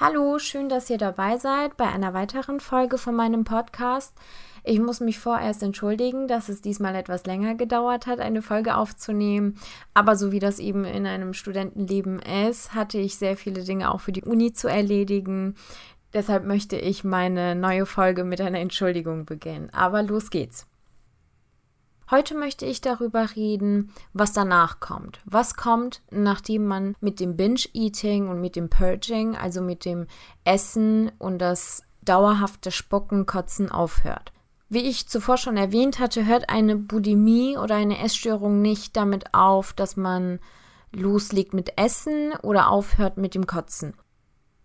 Hallo, 0.00 0.38
schön, 0.38 0.68
dass 0.68 0.88
ihr 0.90 0.96
dabei 0.96 1.38
seid 1.38 1.76
bei 1.76 1.88
einer 1.88 2.14
weiteren 2.14 2.60
Folge 2.60 2.98
von 2.98 3.16
meinem 3.16 3.42
Podcast. 3.42 4.14
Ich 4.62 4.78
muss 4.78 5.00
mich 5.00 5.18
vorerst 5.18 5.60
entschuldigen, 5.64 6.28
dass 6.28 6.48
es 6.48 6.60
diesmal 6.60 6.94
etwas 6.94 7.26
länger 7.26 7.56
gedauert 7.56 8.06
hat, 8.06 8.20
eine 8.20 8.40
Folge 8.40 8.76
aufzunehmen. 8.76 9.58
Aber 9.94 10.14
so 10.14 10.30
wie 10.30 10.38
das 10.38 10.60
eben 10.60 10.84
in 10.84 11.04
einem 11.04 11.34
Studentenleben 11.34 12.20
ist, 12.20 12.74
hatte 12.74 12.98
ich 12.98 13.16
sehr 13.16 13.36
viele 13.36 13.64
Dinge 13.64 13.90
auch 13.92 14.00
für 14.00 14.12
die 14.12 14.22
Uni 14.22 14.52
zu 14.52 14.68
erledigen. 14.68 15.56
Deshalb 16.12 16.44
möchte 16.44 16.76
ich 16.76 17.02
meine 17.02 17.56
neue 17.56 17.84
Folge 17.84 18.22
mit 18.22 18.40
einer 18.40 18.60
Entschuldigung 18.60 19.24
beginnen. 19.24 19.68
Aber 19.72 20.04
los 20.04 20.30
geht's. 20.30 20.68
Heute 22.10 22.34
möchte 22.34 22.64
ich 22.64 22.80
darüber 22.80 23.36
reden, 23.36 23.92
was 24.14 24.32
danach 24.32 24.80
kommt. 24.80 25.20
Was 25.26 25.56
kommt, 25.56 26.00
nachdem 26.10 26.66
man 26.66 26.96
mit 27.00 27.20
dem 27.20 27.36
Binge-Eating 27.36 28.28
und 28.28 28.40
mit 28.40 28.56
dem 28.56 28.70
Purging, 28.70 29.36
also 29.36 29.60
mit 29.60 29.84
dem 29.84 30.06
Essen 30.44 31.12
und 31.18 31.38
das 31.38 31.82
dauerhafte 32.00 32.70
Spucken, 32.70 33.26
Kotzen 33.26 33.70
aufhört. 33.70 34.32
Wie 34.70 34.82
ich 34.82 35.06
zuvor 35.08 35.36
schon 35.36 35.58
erwähnt 35.58 35.98
hatte, 35.98 36.24
hört 36.24 36.48
eine 36.48 36.76
Bulimie 36.76 37.58
oder 37.58 37.74
eine 37.74 37.98
Essstörung 38.02 38.62
nicht 38.62 38.96
damit 38.96 39.34
auf, 39.34 39.74
dass 39.74 39.96
man 39.96 40.40
loslegt 40.92 41.52
mit 41.52 41.76
Essen 41.76 42.32
oder 42.42 42.70
aufhört 42.70 43.18
mit 43.18 43.34
dem 43.34 43.46
Kotzen. 43.46 43.94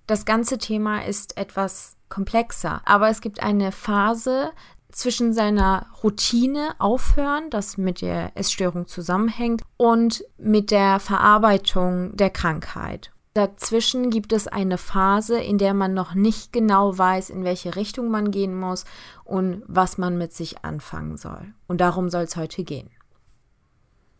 Das 0.07 0.25
ganze 0.25 0.57
Thema 0.57 1.05
ist 1.05 1.37
etwas 1.37 1.97
komplexer, 2.09 2.81
aber 2.85 3.09
es 3.09 3.21
gibt 3.21 3.41
eine 3.41 3.71
Phase, 3.71 4.51
zwischen 4.93 5.33
seiner 5.33 5.87
Routine 6.03 6.75
aufhören, 6.79 7.49
das 7.49 7.77
mit 7.77 8.01
der 8.01 8.31
Essstörung 8.37 8.87
zusammenhängt, 8.87 9.61
und 9.77 10.23
mit 10.37 10.71
der 10.71 10.99
Verarbeitung 10.99 12.15
der 12.15 12.29
Krankheit. 12.29 13.11
Dazwischen 13.33 14.11
gibt 14.11 14.31
es 14.31 14.47
eine 14.47 14.77
Phase, 14.77 15.39
in 15.39 15.57
der 15.57 15.73
man 15.73 15.95
noch 15.95 16.13
nicht 16.13 16.53
genau 16.53 16.95
weiß, 16.95 17.31
in 17.31 17.43
welche 17.43 17.75
Richtung 17.75 18.11
man 18.11 18.29
gehen 18.29 18.57
muss 18.57 18.85
und 19.23 19.63
was 19.65 19.97
man 19.97 20.19
mit 20.19 20.33
sich 20.33 20.63
anfangen 20.63 21.17
soll. 21.17 21.53
Und 21.67 21.81
darum 21.81 22.11
soll 22.11 22.23
es 22.23 22.35
heute 22.35 22.63
gehen. 22.63 22.91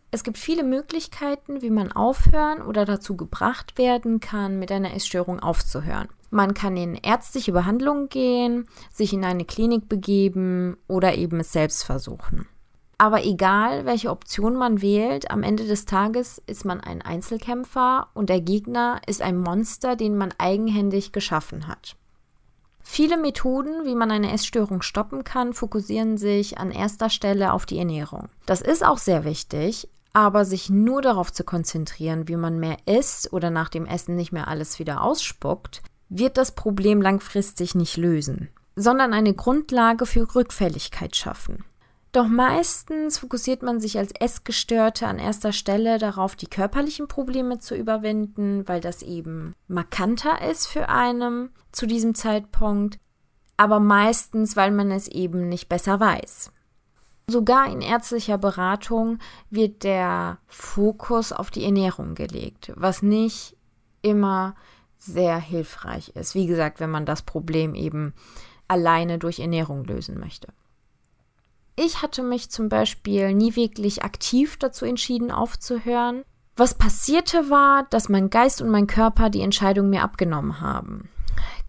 Es 0.09 0.23
gibt 0.23 0.37
viele 0.37 0.63
Möglichkeiten, 0.63 1.61
wie 1.61 1.69
man 1.69 1.91
aufhören 1.91 2.61
oder 2.61 2.85
dazu 2.85 3.15
gebracht 3.15 3.77
werden 3.77 4.19
kann, 4.19 4.58
mit 4.58 4.71
einer 4.71 4.93
Essstörung 4.95 5.39
aufzuhören. 5.39 6.08
Man 6.34 6.56
kann 6.56 6.76
in 6.76 6.95
ärztliche 6.95 7.52
Behandlung 7.52 8.09
gehen, 8.09 8.67
sich 8.92 9.14
in 9.14 9.23
eine 9.23 9.45
Klinik 9.45 9.88
begeben 9.88 10.78
oder 10.88 11.14
eben 11.14 11.39
es 11.39 11.53
selbst 11.53 11.84
versuchen. 11.84 12.48
Aber 12.98 13.23
egal, 13.23 13.86
welche 13.86 14.09
Option 14.09 14.56
man 14.56 14.81
wählt, 14.81 15.30
am 15.30 15.44
Ende 15.44 15.67
des 15.67 15.86
Tages 15.86 16.42
ist 16.48 16.66
man 16.66 16.81
ein 16.81 17.04
Einzelkämpfer 17.04 18.08
und 18.16 18.30
der 18.30 18.42
Gegner 18.42 19.00
ist 19.06 19.22
ein 19.22 19.38
Monster, 19.38 19.95
den 19.95 20.17
man 20.17 20.34
eigenhändig 20.39 21.11
geschaffen 21.11 21.67
hat. 21.67 21.98
Viele 22.81 23.17
Methoden, 23.17 23.86
wie 23.86 23.94
man 23.94 24.09
eine 24.09 24.31
Essstörung 24.31 24.81
stoppen 24.81 25.23
kann, 25.23 25.54
fokussieren 25.54 26.17
sich 26.17 26.58
an 26.58 26.72
erster 26.72 27.11
Stelle 27.11 27.54
auf 27.54 27.67
die 27.67 27.78
Ernährung. 27.78 28.30
Das 28.48 28.61
ist 28.61 28.84
auch 28.84 28.98
sehr 28.98 29.23
wichtig, 29.23 29.88
aber 30.14 30.45
sich 30.45 30.72
nur 30.72 31.04
darauf 31.04 31.31
zu 31.31 31.44
konzentrieren, 31.44 32.28
wie 32.28 32.38
man 32.38 32.59
mehr 32.59 32.78
isst 32.88 33.31
oder 33.34 33.52
nach 33.52 33.70
dem 33.70 33.86
Essen 33.86 34.16
nicht 34.16 34.31
mehr 34.31 34.48
alles 34.48 34.80
wieder 34.80 35.04
ausspuckt, 35.04 35.84
wird 36.17 36.38
das 36.38 36.53
Problem 36.53 37.02
langfristig 37.02 37.75
nicht 37.75 37.97
lösen, 37.97 38.50
sondern 38.75 39.14
eine 39.14 39.33
Grundlage 39.33 40.06
für 40.06 40.36
Rückfälligkeit 40.36 41.16
schaffen. 41.16 41.64
Doch 42.11 42.28
meistens 42.28 43.17
fokussiert 43.17 43.64
man 43.64 43.80
sich 43.80 43.97
als 43.97 44.11
Essgestörte 44.20 45.08
an 45.08 45.17
erster 45.17 45.52
Stelle 45.52 45.97
darauf, 45.97 46.36
die 46.36 46.45
körperlichen 46.45 47.08
Probleme 47.08 47.58
zu 47.58 47.75
überwinden, 47.75 48.67
weil 48.67 48.81
das 48.81 49.02
eben 49.02 49.55
markanter 49.67 50.47
ist 50.47 50.67
für 50.67 50.89
einen 50.89 51.50
zu 51.72 51.88
diesem 51.88 52.14
Zeitpunkt, 52.14 53.00
aber 53.58 53.80
meistens, 53.80 54.55
weil 54.55 54.70
man 54.70 54.92
es 54.92 55.08
eben 55.08 55.50
nicht 55.50 55.70
besser 55.70 56.00
weiß. 56.00 56.52
Sogar 57.27 57.72
in 57.72 57.81
ärztlicher 57.81 58.38
Beratung 58.38 59.17
wird 59.49 59.83
der 59.83 60.37
Fokus 60.45 61.32
auf 61.32 61.49
die 61.49 61.64
Ernährung 61.64 62.14
gelegt, 62.14 62.73
was 62.76 63.02
nicht 63.02 63.55
immer 64.04 64.55
sehr 65.05 65.37
hilfreich 65.37 66.09
ist. 66.15 66.36
Wie 66.36 66.47
gesagt, 66.47 66.80
wenn 66.80 66.91
man 66.91 67.05
das 67.05 67.21
Problem 67.21 67.75
eben 67.75 68.14
alleine 68.67 69.19
durch 69.19 69.39
Ernährung 69.39 69.83
lösen 69.83 70.19
möchte. 70.19 70.47
Ich 71.75 72.02
hatte 72.02 72.21
mich 72.21 72.49
zum 72.52 72.69
Beispiel 72.69 73.33
nie 73.33 73.55
wirklich 73.55 74.03
aktiv 74.03 74.58
dazu 74.58 74.86
entschieden, 74.86 75.31
aufzuhören. 75.31 76.23
Was 76.55 76.75
passierte 76.75 77.49
war, 77.49 77.87
dass 77.89 78.09
mein 78.09 78.30
Geist 78.30 78.61
und 78.61 78.69
mein 78.69 78.86
Körper 78.87 79.30
die 79.30 79.42
Entscheidung 79.42 79.89
mir 79.89 80.03
abgenommen 80.03 80.61
haben. 80.61 81.09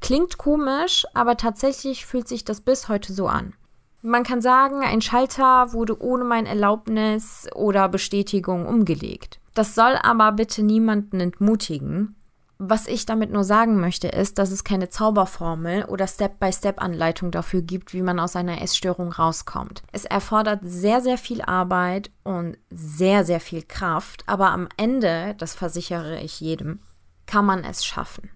Klingt 0.01 0.37
komisch, 0.37 1.07
aber 1.15 1.39
tatsächlich 1.39 2.05
fühlt 2.05 2.29
sich 2.29 2.45
das 2.45 2.61
bis 2.61 2.89
heute 2.89 3.15
so 3.15 3.27
an. 3.27 3.55
Man 4.03 4.23
kann 4.23 4.43
sagen, 4.43 4.83
ein 4.83 5.01
Schalter 5.01 5.73
wurde 5.73 5.99
ohne 6.03 6.25
mein 6.25 6.45
Erlaubnis 6.45 7.49
oder 7.55 7.89
Bestätigung 7.89 8.67
umgelegt. 8.67 9.41
Das 9.55 9.75
soll 9.75 9.97
aber 10.03 10.33
bitte 10.33 10.63
niemanden 10.63 11.21
entmutigen. 11.21 12.15
Was 12.59 12.87
ich 12.87 13.05
damit 13.05 13.33
nur 13.33 13.43
sagen 13.43 13.81
möchte, 13.81 14.09
ist, 14.09 14.39
dass 14.39 14.53
es 14.53 14.63
keine 14.63 14.89
Zauberformel 14.89 15.87
oder 15.87 16.07
Step-by-Step-Anleitung 16.07 17.33
dafür 17.33 17.63
gibt, 17.63 17.93
wie 17.93 18.03
man 18.03 18.21
aus 18.21 18.37
einer 18.37 18.63
Essstörung 18.63 19.13
rauskommt. 19.13 19.83
Es 19.91 20.05
erfordert 20.05 20.61
sehr, 20.63 21.01
sehr 21.01 21.19
viel 21.19 21.43
Arbeit 21.43 22.13
und 22.23 22.57
sehr, 22.71 23.25
sehr 23.25 23.41
viel 23.41 23.63
Kraft, 23.63 24.23
aber 24.27 24.51
am 24.51 24.69
Ende, 24.77 25.35
das 25.39 25.55
versichere 25.55 26.21
ich 26.21 26.41
jedem, 26.41 26.81
kann 27.27 27.45
man 27.45 27.65
es 27.65 27.85
schaffen. 27.85 28.31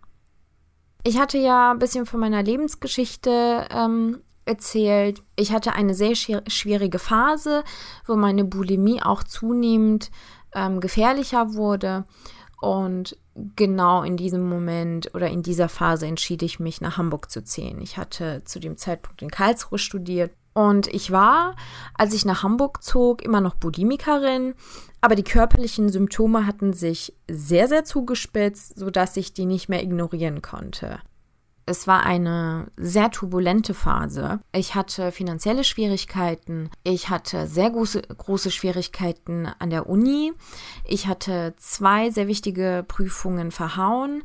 Ich 1.04 1.18
hatte 1.18 1.38
ja 1.38 1.70
ein 1.70 1.78
bisschen 1.78 2.04
von 2.04 2.18
meiner 2.18 2.42
Lebensgeschichte 2.42 3.68
ähm, 3.70 4.18
erzählt. 4.44 5.22
Ich 5.36 5.52
hatte 5.52 5.74
eine 5.74 5.94
sehr 5.94 6.16
schwierige 6.16 6.98
Phase, 6.98 7.62
wo 8.06 8.16
meine 8.16 8.44
Bulimie 8.44 9.00
auch 9.00 9.22
zunehmend 9.22 10.10
ähm, 10.54 10.80
gefährlicher 10.80 11.54
wurde. 11.54 12.04
Und 12.60 13.16
genau 13.56 14.02
in 14.02 14.16
diesem 14.16 14.48
Moment 14.48 15.14
oder 15.14 15.28
in 15.28 15.42
dieser 15.42 15.68
Phase 15.68 16.06
entschied 16.06 16.42
ich 16.42 16.60
mich, 16.60 16.80
nach 16.80 16.98
Hamburg 16.98 17.30
zu 17.30 17.42
ziehen. 17.42 17.80
Ich 17.80 17.96
hatte 17.96 18.42
zu 18.44 18.58
dem 18.58 18.76
Zeitpunkt 18.76 19.22
in 19.22 19.30
Karlsruhe 19.30 19.78
studiert 19.78 20.32
und 20.54 20.88
ich 20.88 21.12
war, 21.12 21.54
als 21.94 22.14
ich 22.14 22.24
nach 22.24 22.42
Hamburg 22.42 22.82
zog, 22.82 23.22
immer 23.22 23.40
noch 23.40 23.54
Bulimikerin, 23.54 24.54
aber 25.00 25.14
die 25.14 25.22
körperlichen 25.22 25.88
Symptome 25.88 26.46
hatten 26.46 26.72
sich 26.72 27.14
sehr, 27.30 27.68
sehr 27.68 27.84
zugespitzt, 27.84 28.78
sodass 28.78 29.16
ich 29.16 29.32
die 29.32 29.46
nicht 29.46 29.68
mehr 29.68 29.82
ignorieren 29.82 30.42
konnte. 30.42 30.98
Es 31.68 31.86
war 31.86 32.02
eine 32.02 32.68
sehr 32.78 33.10
turbulente 33.10 33.74
Phase. 33.74 34.40
Ich 34.52 34.74
hatte 34.74 35.12
finanzielle 35.12 35.64
Schwierigkeiten. 35.64 36.70
Ich 36.82 37.10
hatte 37.10 37.46
sehr 37.46 37.70
große, 37.70 38.00
große 38.00 38.50
Schwierigkeiten 38.50 39.46
an 39.58 39.68
der 39.68 39.86
Uni. 39.86 40.32
Ich 40.84 41.06
hatte 41.06 41.54
zwei 41.58 42.08
sehr 42.08 42.26
wichtige 42.26 42.86
Prüfungen 42.88 43.50
verhauen 43.50 44.22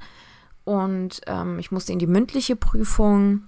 und 0.64 1.20
ähm, 1.28 1.59
ich 1.59 1.72
musste 1.72 1.92
in 1.92 2.00
die 2.00 2.08
mündliche 2.08 2.56
Prüfung. 2.56 3.44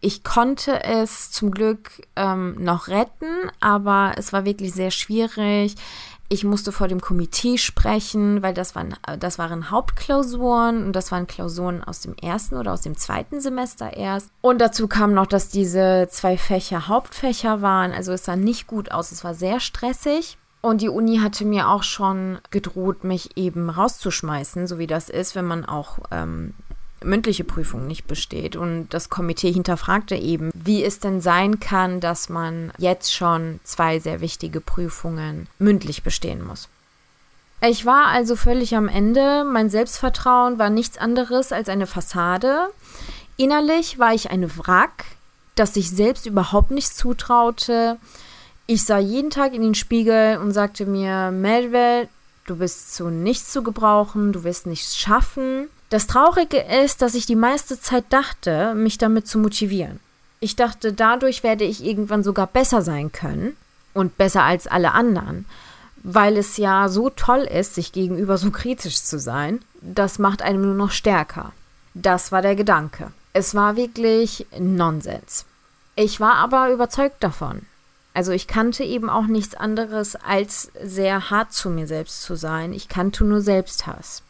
Ich 0.00 0.24
konnte 0.24 0.84
es 0.84 1.30
zum 1.30 1.52
Glück 1.52 2.02
ähm, 2.16 2.62
noch 2.62 2.88
retten, 2.88 3.50
aber 3.60 4.12
es 4.16 4.32
war 4.34 4.44
wirklich 4.44 4.74
sehr 4.74 4.90
schwierig. 4.90 5.76
Ich 6.32 6.44
musste 6.44 6.72
vor 6.72 6.88
dem 6.88 7.02
Komitee 7.02 7.58
sprechen, 7.58 8.42
weil 8.42 8.54
das 8.54 8.74
waren, 8.74 8.96
das 9.18 9.38
waren 9.38 9.70
Hauptklausuren 9.70 10.82
und 10.82 10.94
das 10.94 11.12
waren 11.12 11.26
Klausuren 11.26 11.84
aus 11.84 12.00
dem 12.00 12.14
ersten 12.14 12.56
oder 12.56 12.72
aus 12.72 12.80
dem 12.80 12.96
zweiten 12.96 13.42
Semester 13.42 13.94
erst. 13.94 14.30
Und 14.40 14.58
dazu 14.58 14.88
kam 14.88 15.12
noch, 15.12 15.26
dass 15.26 15.50
diese 15.50 16.08
zwei 16.10 16.38
Fächer 16.38 16.88
Hauptfächer 16.88 17.60
waren. 17.60 17.92
Also 17.92 18.12
es 18.12 18.24
sah 18.24 18.36
nicht 18.36 18.66
gut 18.66 18.92
aus. 18.92 19.12
Es 19.12 19.24
war 19.24 19.34
sehr 19.34 19.60
stressig. 19.60 20.38
Und 20.62 20.80
die 20.80 20.88
Uni 20.88 21.18
hatte 21.18 21.44
mir 21.44 21.68
auch 21.68 21.82
schon 21.82 22.38
gedroht, 22.50 23.04
mich 23.04 23.36
eben 23.36 23.68
rauszuschmeißen, 23.68 24.66
so 24.66 24.78
wie 24.78 24.86
das 24.86 25.10
ist, 25.10 25.34
wenn 25.34 25.44
man 25.44 25.66
auch 25.66 25.98
ähm, 26.10 26.54
mündliche 27.04 27.44
Prüfung 27.44 27.86
nicht 27.86 28.06
besteht. 28.06 28.56
Und 28.56 28.88
das 28.90 29.10
Komitee 29.10 29.52
hinterfragte 29.52 30.16
eben, 30.16 30.50
wie 30.54 30.84
es 30.84 30.98
denn 30.98 31.20
sein 31.20 31.60
kann, 31.60 32.00
dass 32.00 32.28
man 32.28 32.72
jetzt 32.78 33.14
schon 33.14 33.60
zwei 33.64 33.98
sehr 33.98 34.20
wichtige 34.20 34.60
Prüfungen 34.60 35.48
mündlich 35.58 36.02
bestehen 36.02 36.44
muss. 36.44 36.68
Ich 37.64 37.86
war 37.86 38.06
also 38.06 38.34
völlig 38.34 38.74
am 38.74 38.88
Ende. 38.88 39.44
Mein 39.44 39.70
Selbstvertrauen 39.70 40.58
war 40.58 40.68
nichts 40.68 40.98
anderes 40.98 41.52
als 41.52 41.68
eine 41.68 41.86
Fassade. 41.86 42.68
Innerlich 43.36 44.00
war 44.00 44.12
ich 44.12 44.30
eine 44.30 44.56
Wrack, 44.58 45.04
das 45.54 45.74
sich 45.74 45.90
selbst 45.90 46.26
überhaupt 46.26 46.72
nichts 46.72 46.96
zutraute. 46.96 47.98
Ich 48.66 48.84
sah 48.84 48.98
jeden 48.98 49.30
Tag 49.30 49.54
in 49.54 49.62
den 49.62 49.74
Spiegel 49.74 50.38
und 50.38 50.50
sagte 50.52 50.86
mir, 50.86 51.30
Melville, 51.30 52.08
du 52.46 52.56
bist 52.56 52.94
zu 52.94 53.10
nichts 53.10 53.52
zu 53.52 53.62
gebrauchen, 53.62 54.32
du 54.32 54.44
wirst 54.44 54.66
nichts 54.66 54.96
schaffen. 54.96 55.68
Das 55.92 56.06
Traurige 56.06 56.56
ist, 56.56 57.02
dass 57.02 57.14
ich 57.14 57.26
die 57.26 57.36
meiste 57.36 57.78
Zeit 57.78 58.06
dachte, 58.08 58.74
mich 58.74 58.96
damit 58.96 59.28
zu 59.28 59.38
motivieren. 59.38 60.00
Ich 60.40 60.56
dachte, 60.56 60.94
dadurch 60.94 61.42
werde 61.42 61.64
ich 61.64 61.84
irgendwann 61.84 62.24
sogar 62.24 62.46
besser 62.46 62.80
sein 62.80 63.12
können 63.12 63.58
und 63.92 64.16
besser 64.16 64.42
als 64.42 64.66
alle 64.66 64.92
anderen, 64.92 65.44
weil 66.02 66.38
es 66.38 66.56
ja 66.56 66.88
so 66.88 67.10
toll 67.10 67.40
ist, 67.40 67.74
sich 67.74 67.92
gegenüber 67.92 68.38
so 68.38 68.50
kritisch 68.50 69.02
zu 69.02 69.18
sein. 69.18 69.60
Das 69.82 70.18
macht 70.18 70.40
einem 70.40 70.62
nur 70.62 70.74
noch 70.74 70.92
stärker. 70.92 71.52
Das 71.92 72.32
war 72.32 72.40
der 72.40 72.56
Gedanke. 72.56 73.12
Es 73.34 73.54
war 73.54 73.76
wirklich 73.76 74.46
Nonsens. 74.58 75.44
Ich 75.94 76.20
war 76.20 76.36
aber 76.36 76.70
überzeugt 76.70 77.22
davon. 77.22 77.66
Also 78.14 78.32
ich 78.32 78.46
kannte 78.46 78.82
eben 78.82 79.10
auch 79.10 79.26
nichts 79.26 79.54
anderes, 79.54 80.16
als 80.16 80.72
sehr 80.82 81.28
hart 81.28 81.52
zu 81.52 81.68
mir 81.68 81.86
selbst 81.86 82.22
zu 82.22 82.34
sein. 82.34 82.72
Ich 82.72 82.88
kannte 82.88 83.24
nur 83.24 83.42
Selbsthass. 83.42 84.22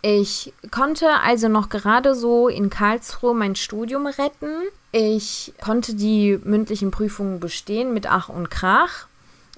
Ich 0.00 0.52
konnte 0.70 1.08
also 1.24 1.48
noch 1.48 1.68
gerade 1.68 2.14
so 2.14 2.48
in 2.48 2.70
Karlsruhe 2.70 3.34
mein 3.34 3.56
Studium 3.56 4.06
retten. 4.06 4.62
Ich 4.92 5.52
konnte 5.62 5.94
die 5.94 6.38
mündlichen 6.44 6.90
Prüfungen 6.90 7.40
bestehen 7.40 7.92
mit 7.92 8.06
Ach 8.06 8.28
und 8.28 8.50
Krach. 8.50 9.06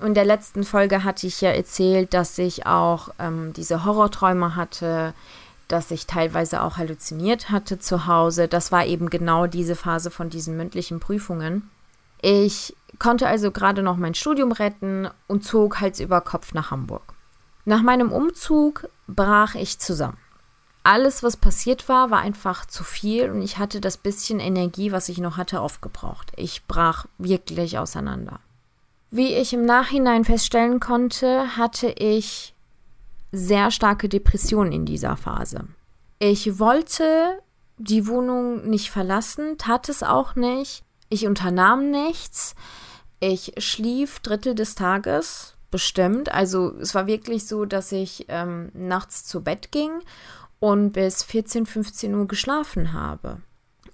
In 0.03 0.15
der 0.15 0.25
letzten 0.25 0.65
Folge 0.65 1.05
hatte 1.05 1.27
ich 1.27 1.43
ja 1.43 1.51
erzählt, 1.51 2.15
dass 2.15 2.39
ich 2.39 2.67
auch 2.67 3.11
ähm, 3.19 3.53
diese 3.53 3.85
Horrorträume 3.85 4.57
hatte, 4.57 5.13
dass 5.69 5.91
ich 5.91 6.07
teilweise 6.07 6.63
auch 6.63 6.79
halluziniert 6.79 7.51
hatte 7.51 7.79
zu 7.79 8.07
Hause. 8.07 8.49
Das 8.49 8.73
war 8.73 8.87
eben 8.87 9.11
genau 9.11 9.47
diese 9.47 9.77
Phase 9.77 10.11
von 10.11 10.31
diesen 10.31 10.57
mündlichen 10.57 11.01
Prüfungen. 11.01 11.69
Ich 12.23 12.75
konnte 12.99 13.29
also 13.29 13.51
gerade 13.51 13.83
noch 13.83 13.99
mein 13.99 14.15
Studium 14.15 14.53
retten 14.53 15.09
und 15.27 15.45
zog 15.45 15.81
Hals 15.81 16.01
über 16.01 16.23
Kopf 16.23 16.55
nach 16.55 16.71
Hamburg. 16.71 17.15
Nach 17.67 17.83
meinem 17.83 18.11
Umzug 18.11 18.89
brach 19.07 19.55
ich 19.55 19.79
zusammen. 19.79 20.17
Alles, 20.83 21.23
was 21.23 21.37
passiert 21.37 21.89
war, 21.89 22.11
war 22.11 22.21
einfach 22.21 22.65
zu 22.65 22.85
viel 22.85 23.31
und 23.31 23.43
ich 23.43 23.59
hatte 23.59 23.81
das 23.81 23.99
bisschen 23.99 24.41
Energie, 24.41 24.93
was 24.93 25.09
ich 25.11 25.19
noch 25.19 25.37
hatte, 25.37 25.61
aufgebraucht. 25.61 26.33
Ich 26.37 26.65
brach 26.67 27.07
wirklich 27.19 27.79
auseinander. 27.79 28.41
Wie 29.11 29.35
ich 29.35 29.53
im 29.53 29.67
Nachhinein 29.67 30.25
feststellen 30.25 30.81
konnte, 30.81 31.57
hatte 31.57 31.89
ich 31.89 32.55
sehr 33.33 33.71
starke 33.71 34.09
Depressionen 34.09 34.73
in 34.73 34.87
dieser 34.87 35.17
Phase. 35.17 35.65
Ich 36.19 36.59
wollte 36.59 37.41
die 37.77 38.07
Wohnung 38.07 38.69
nicht 38.69 38.91
verlassen, 38.91 39.59
tat 39.59 39.89
es 39.89 40.03
auch 40.03 40.35
nicht. 40.35 40.83
Ich 41.09 41.27
unternahm 41.27 41.91
nichts. 41.91 42.55
Ich 43.21 43.53
schlief 43.59 44.21
Drittel 44.21 44.55
des 44.55 44.77
Tages, 44.77 45.55
bestimmt. 45.71 46.33
Also 46.33 46.75
es 46.81 46.95
war 46.95 47.07
wirklich 47.07 47.47
so, 47.47 47.65
dass 47.65 47.93
ich 47.93 48.27
ähm, 48.29 48.71
nachts 48.75 49.25
zu 49.25 49.43
Bett 49.43 49.73
ging 49.73 49.91
und 50.61 50.93
bis 50.93 51.23
14, 51.25 51.67
15 51.67 52.15
Uhr 52.15 52.29
geschlafen 52.29 52.93
habe. 52.93 53.41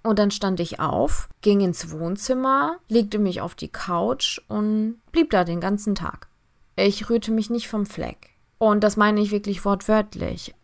Und 0.03 0.19
dann 0.19 0.31
stand 0.31 0.61
ich 0.61 0.79
auf, 0.79 1.29
ging 1.41 1.61
ins 1.61 1.91
Wohnzimmer, 1.91 2.77
legte 2.89 3.19
mich 3.19 3.41
auf 3.41 3.55
die 3.55 3.69
Couch 3.69 4.41
und 4.49 5.01
blieb 5.11 5.31
da 5.31 5.45
den 5.45 5.61
ganzen 5.61 5.95
Tag. 5.95 6.29
Ich 6.77 7.09
rührte 7.09 7.33
mich 7.33 7.51
nicht 7.51 7.69
vom 7.69 7.87
Fleck. 7.87 8.31
Und 8.59 8.85
das 8.85 8.97
meine 8.97 9.21
ich 9.21 9.33
wirklich 9.33 9.65
wortwörtlich. 9.65 10.55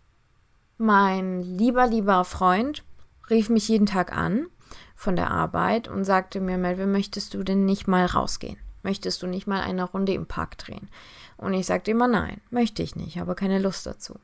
Mein 0.78 1.42
lieber, 1.42 1.86
lieber 1.86 2.24
Freund 2.24 2.84
rief 3.30 3.48
mich 3.48 3.68
jeden 3.68 3.86
Tag 3.86 4.16
an 4.16 4.46
von 4.94 5.16
der 5.16 5.30
Arbeit 5.30 5.88
und 5.88 6.04
sagte 6.04 6.40
mir, 6.40 6.58
Melvin, 6.58 6.92
möchtest 6.92 7.34
du 7.34 7.42
denn 7.42 7.64
nicht 7.64 7.88
mal 7.88 8.06
rausgehen? 8.06 8.58
Möchtest 8.82 9.22
du 9.22 9.26
nicht 9.26 9.46
mal 9.46 9.60
eine 9.60 9.84
Runde 9.84 10.12
im 10.12 10.26
Park 10.26 10.58
drehen? 10.58 10.88
Und 11.36 11.54
ich 11.54 11.66
sagte 11.66 11.90
immer, 11.90 12.08
nein, 12.08 12.40
möchte 12.50 12.82
ich 12.82 12.96
nicht, 12.96 13.18
habe 13.18 13.34
keine 13.34 13.58
Lust 13.58 13.86
dazu. 13.86 14.14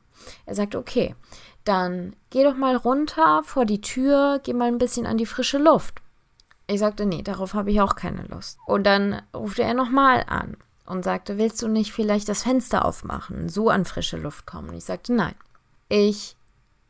Er 0.45 0.55
sagte, 0.55 0.77
okay, 0.77 1.15
dann 1.63 2.15
geh 2.29 2.43
doch 2.43 2.55
mal 2.55 2.75
runter 2.75 3.41
vor 3.43 3.65
die 3.65 3.81
Tür, 3.81 4.39
geh 4.43 4.53
mal 4.53 4.67
ein 4.67 4.77
bisschen 4.77 5.05
an 5.05 5.17
die 5.17 5.25
frische 5.25 5.57
Luft. 5.57 6.01
Ich 6.67 6.79
sagte, 6.79 7.05
nee, 7.05 7.21
darauf 7.21 7.53
habe 7.53 7.71
ich 7.71 7.81
auch 7.81 7.95
keine 7.95 8.23
Lust. 8.23 8.59
Und 8.65 8.83
dann 8.83 9.21
rufte 9.33 9.63
er 9.63 9.73
nochmal 9.73 10.23
an 10.27 10.55
und 10.85 11.03
sagte, 11.03 11.37
willst 11.37 11.61
du 11.61 11.67
nicht 11.67 11.93
vielleicht 11.93 12.29
das 12.29 12.43
Fenster 12.43 12.85
aufmachen, 12.85 13.49
so 13.49 13.69
an 13.69 13.85
frische 13.85 14.17
Luft 14.17 14.45
kommen? 14.45 14.69
Und 14.69 14.75
ich 14.75 14.85
sagte, 14.85 15.13
nein. 15.13 15.35
Ich 15.87 16.35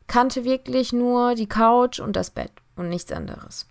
kannte 0.06 0.44
wirklich 0.44 0.92
nur 0.92 1.34
die 1.34 1.48
Couch 1.48 2.00
und 2.00 2.16
das 2.16 2.30
Bett 2.30 2.52
und 2.76 2.88
nichts 2.88 3.12
anderes. 3.12 3.66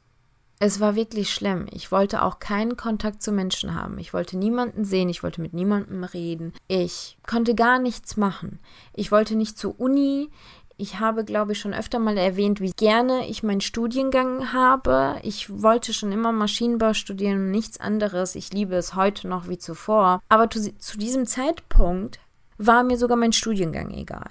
Es 0.62 0.82
war 0.82 0.96
wirklich 0.96 1.34
schlimm. 1.34 1.68
Ich 1.72 1.90
wollte 1.90 2.22
auch 2.22 2.40
keinen 2.40 2.76
Kontakt 2.76 3.24
zu 3.24 3.32
Menschen 3.32 3.76
haben. 3.76 3.98
Ich 3.98 4.14
wollte 4.14 4.38
niemanden 4.38 4.84
sehen. 4.84 5.08
Ich 5.08 5.24
wollte 5.24 5.40
mit 5.42 5.54
niemandem 5.54 6.04
reden. 6.04 6.54
Ich 6.68 7.18
konnte 7.26 7.56
gar 7.56 7.80
nichts 7.80 8.18
machen. 8.18 8.60
Ich 8.94 9.10
wollte 9.10 9.36
nicht 9.36 9.58
zur 9.58 9.80
Uni. 9.80 10.30
Ich 10.76 11.00
habe, 11.00 11.24
glaube 11.24 11.54
ich, 11.54 11.60
schon 11.60 11.74
öfter 11.74 11.98
mal 12.00 12.18
erwähnt, 12.18 12.60
wie 12.60 12.72
gerne 12.72 13.28
ich 13.28 13.42
meinen 13.42 13.62
Studiengang 13.62 14.52
habe. 14.52 15.20
Ich 15.24 15.62
wollte 15.62 15.94
schon 15.94 16.12
immer 16.12 16.34
Maschinenbau 16.34 16.94
studieren 16.94 17.38
und 17.38 17.52
nichts 17.52 17.80
anderes. 17.80 18.36
Ich 18.36 18.52
liebe 18.52 18.76
es 18.76 18.96
heute 18.96 19.30
noch 19.30 19.48
wie 19.48 19.58
zuvor. 19.58 20.20
Aber 20.28 20.50
zu, 20.50 20.78
zu 20.78 20.98
diesem 20.98 21.26
Zeitpunkt 21.26 22.20
war 22.58 22.84
mir 22.84 22.98
sogar 22.98 23.16
mein 23.16 23.32
Studiengang 23.32 23.92
egal. 23.92 24.30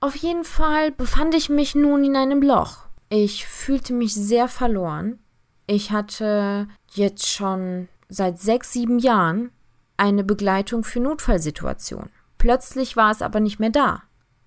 Auf 0.00 0.16
jeden 0.16 0.44
Fall 0.44 0.90
befand 0.90 1.36
ich 1.36 1.48
mich 1.48 1.76
nun 1.76 2.04
in 2.04 2.16
einem 2.16 2.42
Loch. 2.42 2.84
Ich 3.16 3.46
fühlte 3.46 3.92
mich 3.92 4.12
sehr 4.12 4.48
verloren. 4.48 5.20
Ich 5.68 5.92
hatte 5.92 6.66
jetzt 6.94 7.28
schon 7.28 7.86
seit 8.08 8.40
sechs, 8.40 8.72
sieben 8.72 8.98
Jahren 8.98 9.52
eine 9.96 10.24
Begleitung 10.24 10.82
für 10.82 10.98
Notfallsituationen. 10.98 12.10
Plötzlich 12.38 12.96
war 12.96 13.12
es 13.12 13.22
aber 13.22 13.38
nicht 13.38 13.60
mehr 13.60 13.70
da. 13.70 14.02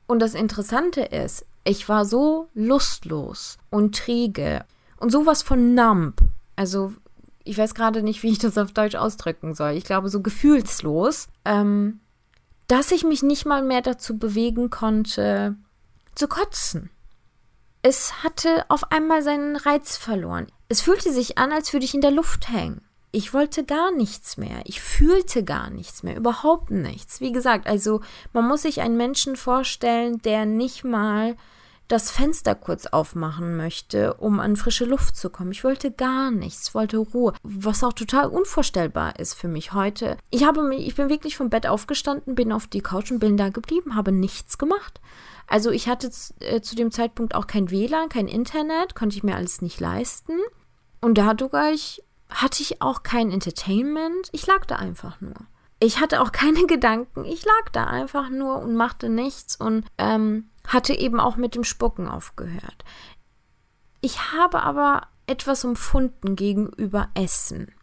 Und 0.06 0.20
das 0.20 0.34
Interessante 0.34 1.00
ist, 1.00 1.46
ich 1.64 1.88
war 1.88 2.04
so 2.04 2.50
lustlos 2.54 3.58
und 3.70 3.96
träge 3.96 4.66
und 4.98 5.14
sowas 5.14 5.44
von 5.44 5.74
numb. 5.74 6.20
Also, 6.58 6.92
ich 7.46 7.58
weiß 7.58 7.74
gerade 7.74 8.04
nicht, 8.04 8.22
wie 8.22 8.32
ich 8.32 8.40
das 8.40 8.58
auf 8.58 8.74
Deutsch 8.74 8.96
ausdrücken 8.96 9.56
soll. 9.56 9.72
Ich 9.72 9.86
glaube, 9.86 10.10
so 10.10 10.22
gefühlslos, 10.22 11.30
ähm, 11.46 12.02
dass 12.68 12.92
ich 12.92 13.06
mich 13.06 13.24
nicht 13.24 13.46
mal 13.46 13.64
mehr 13.64 13.82
dazu 13.82 14.18
bewegen 14.18 14.70
konnte, 14.70 15.56
zu 16.16 16.28
kotzen. 16.28 16.90
Es 17.82 18.24
hatte 18.24 18.66
auf 18.70 18.92
einmal 18.92 19.22
seinen 19.22 19.56
Reiz 19.56 19.98
verloren. 19.98 20.48
Es 20.68 20.82
fühlte 20.82 21.12
sich 21.14 21.38
an, 21.38 21.52
als 21.52 21.72
würde 21.74 21.86
ich 21.86 21.94
in 21.94 22.02
der 22.02 22.12
Luft 22.12 22.50
hängen. 22.50 22.82
Ich 23.12 23.34
wollte 23.34 23.64
gar 23.64 23.92
nichts 23.92 24.38
mehr. 24.38 24.62
Ich 24.66 24.82
fühlte 24.82 25.44
gar 25.44 25.70
nichts 25.70 26.04
mehr. 26.04 26.18
Überhaupt 26.18 26.72
nichts. 26.72 27.22
Wie 27.22 27.32
gesagt, 27.32 27.66
also 27.66 28.02
man 28.34 28.48
muss 28.48 28.64
sich 28.64 28.82
einen 28.82 28.98
Menschen 28.98 29.38
vorstellen, 29.38 30.20
der 30.20 30.46
nicht 30.46 30.84
mal 30.84 31.36
das 31.88 32.12
Fenster 32.12 32.54
kurz 32.54 32.86
aufmachen 32.86 33.56
möchte, 33.56 34.16
um 34.16 34.40
an 34.40 34.58
frische 34.58 34.86
Luft 34.86 35.16
zu 35.16 35.30
kommen. 35.30 35.52
Ich 35.52 35.64
wollte 35.64 35.90
gar 35.90 36.32
nichts, 36.32 36.76
wollte 36.76 36.98
Ruhe, 36.98 37.34
was 37.44 37.84
auch 37.84 37.94
total 37.94 38.28
unvorstellbar 38.28 39.18
ist 39.20 39.36
für 39.36 39.48
mich 39.48 39.72
heute. 39.72 40.18
Ich 40.30 40.44
habe 40.44 40.76
ich 40.76 40.96
bin 40.96 41.10
wirklich 41.10 41.38
vom 41.38 41.50
Bett 41.50 41.66
aufgestanden, 41.66 42.36
bin 42.36 42.52
auf 42.52 42.68
die 42.68 42.82
Couch 42.82 43.12
und 43.12 43.20
bin 43.20 43.38
da 43.38 43.50
geblieben, 43.50 43.96
habe 43.96 44.12
nichts 44.12 44.58
gemacht. 44.58 45.00
Also 45.48 45.72
ich 45.72 45.88
hatte 45.88 46.12
äh, 46.42 46.62
zu 46.62 46.76
dem 46.76 46.92
Zeitpunkt 46.92 47.34
auch 47.34 47.48
kein 47.48 47.72
WLAN, 47.72 48.10
kein 48.10 48.28
Internet, 48.28 48.96
konnte 48.96 49.16
ich 49.16 49.24
mir 49.24 49.36
alles 49.36 49.62
nicht 49.62 49.80
leisten. 49.80 50.38
Und 51.02 51.18
dadurch 51.18 52.04
hatte 52.30 52.62
ich 52.62 52.82
auch 52.82 53.04
kein 53.04 53.32
Entertainment. 53.32 54.30
Ich 54.34 54.46
lag 54.46 54.66
da 54.66 54.76
einfach 54.76 55.22
nur. 55.22 55.36
Ich 55.80 56.00
hatte 56.02 56.22
auch 56.22 56.32
keine 56.34 56.66
Gedanken. 56.66 57.26
Ich 57.26 57.46
lag 57.46 57.70
da 57.72 57.86
einfach 57.86 58.30
nur 58.30 58.60
und 58.60 58.76
machte 58.76 59.10
nichts 59.10 59.56
und 59.56 59.86
ähm, 59.98 60.50
hatte 60.68 60.94
eben 60.94 61.20
auch 61.20 61.38
mit 61.38 61.56
dem 61.56 61.64
Spucken 61.64 62.08
aufgehört. 62.08 62.84
Ich 64.02 64.34
habe 64.34 64.62
aber 64.64 65.08
etwas 65.28 65.64
empfunden 65.64 66.36
gegenüber 66.36 67.10
Essen. 67.14 67.74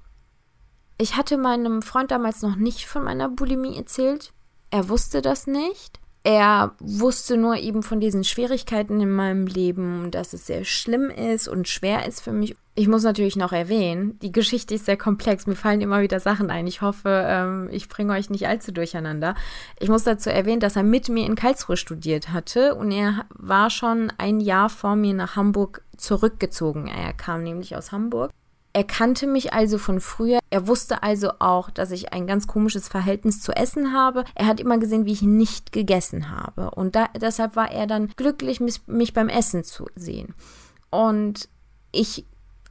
Ich 0.99 1.17
hatte 1.17 1.39
meinem 1.39 1.83
Freund 1.83 2.11
damals 2.11 2.43
noch 2.43 2.57
nicht 2.57 2.87
von 2.87 3.05
meiner 3.05 3.29
Bulimie 3.29 3.77
erzählt. 3.77 4.33
Er 4.71 4.89
wusste 4.89 5.23
das 5.23 5.47
nicht. 5.47 6.01
Er 6.27 6.73
wusste 6.81 7.37
nur 7.37 7.57
eben 7.59 7.83
von 7.83 8.01
diesen 8.01 8.25
Schwierigkeiten 8.25 8.99
in 8.99 9.11
meinem 9.11 9.47
Leben, 9.47 10.11
dass 10.11 10.33
es 10.33 10.47
sehr 10.47 10.65
schlimm 10.65 11.11
ist 11.11 11.49
und 11.49 11.69
schwer 11.69 12.07
ist 12.07 12.23
für 12.23 12.33
mich. 12.33 12.57
Ich 12.75 12.89
muss 12.89 13.05
natürlich 13.05 13.37
noch 13.37 13.53
erwähnen, 13.53 14.19
die 14.21 14.33
Geschichte 14.33 14.75
ist 14.75 14.87
sehr 14.87 14.97
komplex. 14.97 15.47
Mir 15.47 15.55
fallen 15.55 15.83
immer 15.83 16.01
wieder 16.01 16.21
Sachen 16.21 16.51
ein. 16.51 16.67
Ich 16.67 16.81
hoffe, 16.81 17.27
ähm, 17.29 17.69
ich 17.71 17.91
bringe 17.91 18.15
euch 18.15 18.31
nicht 18.31 18.49
allzu 18.49 18.73
durcheinander. 18.73 19.35
Ich 19.79 19.91
muss 19.91 20.05
dazu 20.05 20.31
erwähnen, 20.31 20.61
dass 20.61 20.77
er 20.77 20.83
mit 20.83 21.11
mir 21.11 21.27
in 21.27 21.35
Karlsruhe 21.35 21.77
studiert 21.77 22.33
hatte 22.33 22.75
und 22.75 22.91
er 22.91 23.27
war 23.35 23.69
schon 23.69 24.11
ein 24.17 24.41
Jahr 24.41 24.71
vor 24.71 24.97
mir 24.97 25.13
nach 25.13 25.37
Hamburg 25.37 25.83
zurückgezogen. 25.99 26.87
Er 26.87 27.13
kam 27.13 27.43
nämlich 27.43 27.77
aus 27.77 27.93
Hamburg. 27.93 28.31
Er 28.77 28.83
kannte 28.83 29.29
mich 29.29 29.53
also 29.53 29.79
von 29.79 30.01
früher. 30.01 30.41
Er 30.51 30.67
wusste 30.67 31.05
also 31.05 31.31
auch, 31.39 31.71
dass 31.71 31.93
ich 31.93 32.13
ein 32.13 32.27
ganz 32.27 32.49
komisches 32.49 32.89
Verhältnis 32.89 33.41
zu 33.41 33.53
Essen 33.53 33.93
habe. 33.93 34.25
Er 34.35 34.47
hat 34.47 34.59
immer 34.59 34.79
gesehen, 34.79 35.07
wie 35.07 35.13
ich 35.13 35.23
nicht 35.23 35.71
gegessen 35.71 36.33
habe. 36.33 36.73
Und 36.73 36.97
da, 36.97 37.07
deshalb 37.17 37.55
war 37.55 37.71
er 37.71 37.87
dann 37.87 38.09
glücklich, 38.17 38.59
mich, 38.59 38.85
mich 38.89 39.13
beim 39.13 39.29
Essen 39.29 39.63
zu 39.63 39.87
sehen. 39.95 40.35
Und 40.91 41.49
ich 41.93 42.27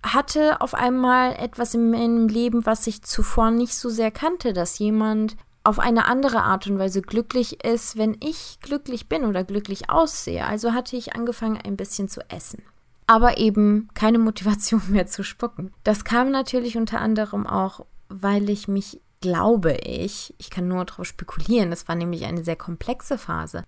hatte 0.05 0.59
auf 0.59 0.73
einmal 0.73 1.37
etwas 1.37 1.73
in 1.73 1.89
meinem 1.89 2.27
Leben, 2.27 2.65
was 2.65 2.85
ich 2.85 3.03
zuvor 3.03 3.51
nicht 3.51 3.73
so 3.73 3.87
sehr 3.87 4.11
kannte, 4.11 4.51
dass 4.51 4.79
jemand 4.79 5.37
auf 5.63 5.79
eine 5.79 6.05
andere 6.05 6.43
Art 6.43 6.67
und 6.67 6.79
Weise 6.79 7.01
glücklich 7.01 7.63
ist, 7.63 7.97
wenn 7.97 8.17
ich 8.19 8.59
glücklich 8.59 9.07
bin 9.07 9.23
oder 9.23 9.45
glücklich 9.45 9.89
aussehe. 9.89 10.45
Also 10.45 10.73
hatte 10.73 10.97
ich 10.97 11.15
angefangen, 11.15 11.57
ein 11.63 11.77
bisschen 11.77 12.09
zu 12.09 12.19
essen 12.29 12.61
aber 13.07 13.37
eben 13.37 13.89
keine 13.93 14.19
Motivation 14.19 14.81
mehr 14.89 15.07
zu 15.07 15.23
spucken. 15.23 15.71
Das 15.83 16.03
kam 16.03 16.31
natürlich 16.31 16.77
unter 16.77 17.01
anderem 17.01 17.45
auch, 17.47 17.85
weil 18.09 18.49
ich 18.49 18.67
mich, 18.67 19.01
glaube 19.21 19.73
ich, 19.73 20.33
ich 20.37 20.49
kann 20.49 20.67
nur 20.67 20.85
darauf 20.85 21.05
spekulieren, 21.05 21.69
das 21.69 21.87
war 21.87 21.95
nämlich 21.95 22.25
eine 22.25 22.43
sehr 22.43 22.55
komplexe 22.55 23.17
Phase. 23.17 23.63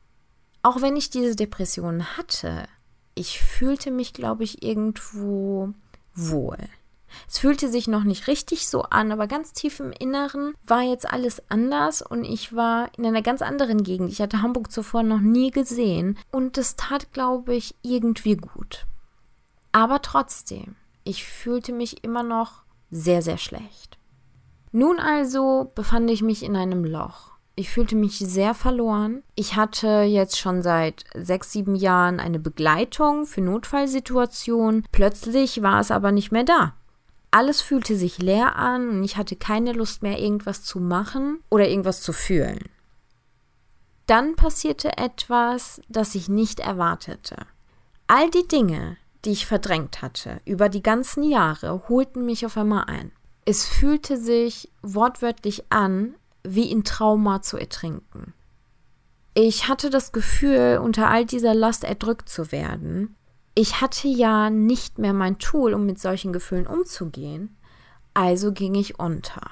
Auch 0.63 0.81
wenn 0.81 0.95
ich 0.95 1.09
diese 1.09 1.35
Depression 1.35 2.17
hatte, 2.17 2.65
ich 3.13 3.39
fühlte 3.39 3.91
mich, 3.91 4.13
glaube 4.13 4.43
ich, 4.43 4.63
irgendwo 4.63 5.73
wohl. 6.13 6.57
Es 7.29 7.37
fühlte 7.39 7.69
sich 7.69 7.87
noch 7.87 8.03
nicht 8.03 8.27
richtig 8.27 8.67
so 8.67 8.83
an, 8.83 9.11
aber 9.11 9.27
ganz 9.27 9.53
tief 9.53 9.79
im 9.79 9.91
Inneren 9.91 10.53
war 10.65 10.81
jetzt 10.81 11.09
alles 11.09 11.41
anders 11.49 12.01
und 12.01 12.23
ich 12.23 12.55
war 12.55 12.89
in 12.97 13.05
einer 13.05 13.21
ganz 13.21 13.41
anderen 13.41 13.83
Gegend. 13.83 14.11
Ich 14.11 14.21
hatte 14.21 14.41
Hamburg 14.41 14.71
zuvor 14.71 15.03
noch 15.03 15.21
nie 15.21 15.51
gesehen 15.51 16.17
und 16.31 16.57
das 16.57 16.75
tat, 16.75 17.13
glaube 17.13 17.55
ich, 17.55 17.75
irgendwie 17.83 18.35
gut. 18.35 18.85
Aber 19.75 20.01
trotzdem, 20.01 20.77
ich 21.03 21.25
fühlte 21.25 21.73
mich 21.73 22.01
immer 22.05 22.23
noch 22.23 22.63
sehr, 22.91 23.21
sehr 23.21 23.37
schlecht. 23.37 23.97
Nun 24.71 25.01
also 25.01 25.69
befand 25.75 26.09
ich 26.09 26.21
mich 26.21 26.43
in 26.43 26.55
einem 26.55 26.85
Loch. 26.85 27.33
Ich 27.57 27.69
fühlte 27.69 27.97
mich 27.97 28.17
sehr 28.19 28.53
verloren. 28.53 29.21
Ich 29.35 29.57
hatte 29.57 30.03
jetzt 30.03 30.39
schon 30.39 30.61
seit 30.61 31.03
sechs, 31.13 31.51
sieben 31.51 31.75
Jahren 31.75 32.21
eine 32.21 32.39
Begleitung 32.39 33.25
für 33.25 33.41
Notfallsituationen. 33.41 34.85
Plötzlich 34.93 35.61
war 35.61 35.81
es 35.81 35.91
aber 35.91 36.13
nicht 36.13 36.31
mehr 36.31 36.45
da. 36.45 36.73
Alles 37.31 37.61
fühlte 37.61 37.97
sich 37.97 38.19
leer 38.19 38.55
an 38.55 38.87
und 38.87 39.03
ich 39.03 39.17
hatte 39.17 39.35
keine 39.35 39.73
Lust 39.73 40.03
mehr, 40.03 40.19
irgendwas 40.19 40.63
zu 40.63 40.79
machen 40.79 41.43
oder 41.49 41.67
irgendwas 41.67 42.01
zu 42.01 42.13
fühlen. 42.13 42.59
Dann 44.07 44.37
passierte 44.37 44.97
etwas, 44.97 45.81
das 45.89 46.15
ich 46.15 46.29
nicht 46.29 46.61
erwartete. 46.61 47.35
All 48.07 48.29
die 48.29 48.47
Dinge, 48.47 48.95
die 49.25 49.31
ich 49.31 49.45
verdrängt 49.45 50.01
hatte, 50.01 50.39
über 50.45 50.69
die 50.69 50.83
ganzen 50.83 51.23
Jahre, 51.23 51.87
holten 51.89 52.25
mich 52.25 52.45
auf 52.45 52.57
einmal 52.57 52.85
ein. 52.85 53.11
Es 53.45 53.65
fühlte 53.65 54.17
sich 54.17 54.71
wortwörtlich 54.81 55.65
an, 55.69 56.15
wie 56.43 56.71
in 56.71 56.83
Trauma 56.83 57.41
zu 57.41 57.57
ertrinken. 57.57 58.33
Ich 59.33 59.67
hatte 59.67 59.89
das 59.89 60.11
Gefühl, 60.11 60.79
unter 60.81 61.09
all 61.09 61.25
dieser 61.25 61.53
Last 61.53 61.83
erdrückt 61.83 62.29
zu 62.29 62.51
werden 62.51 63.15
ich 63.55 63.79
hatte 63.79 64.09
ja 64.09 64.49
nicht 64.49 64.99
mehr 64.99 65.13
mein 65.13 65.39
Tool, 65.39 65.73
um 65.73 65.85
mit 65.85 65.99
solchen 65.99 66.33
Gefühlen 66.33 66.67
umzugehen, 66.67 67.55
also 68.13 68.51
ging 68.51 68.75
ich 68.75 68.99
unter. 68.99 69.49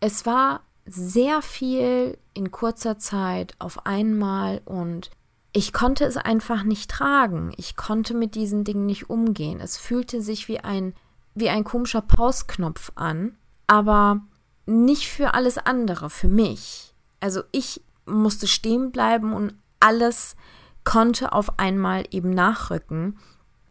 Es 0.00 0.24
war 0.24 0.62
sehr 0.86 1.42
viel 1.42 2.16
in 2.32 2.50
kurzer 2.50 2.98
Zeit 2.98 3.54
auf 3.58 3.84
einmal 3.86 4.62
und 4.64 5.10
ich 5.52 5.72
konnte 5.72 6.04
es 6.04 6.16
einfach 6.16 6.62
nicht 6.62 6.90
tragen. 6.90 7.52
Ich 7.56 7.76
konnte 7.76 8.14
mit 8.14 8.34
diesen 8.34 8.64
Dingen 8.64 8.86
nicht 8.86 9.10
umgehen. 9.10 9.60
Es 9.60 9.76
fühlte 9.76 10.22
sich 10.22 10.48
wie 10.48 10.60
ein, 10.60 10.94
wie 11.34 11.48
ein 11.48 11.64
komischer 11.64 12.02
Pausknopf 12.02 12.92
an, 12.94 13.36
aber 13.66 14.20
nicht 14.66 15.08
für 15.08 15.34
alles 15.34 15.58
andere, 15.58 16.10
für 16.10 16.28
mich. 16.28 16.94
Also 17.20 17.42
ich 17.52 17.82
musste 18.06 18.46
stehen 18.46 18.92
bleiben 18.92 19.32
und 19.32 19.54
alles 19.80 20.36
konnte 20.84 21.32
auf 21.32 21.58
einmal 21.58 22.04
eben 22.10 22.30
nachrücken. 22.30 23.18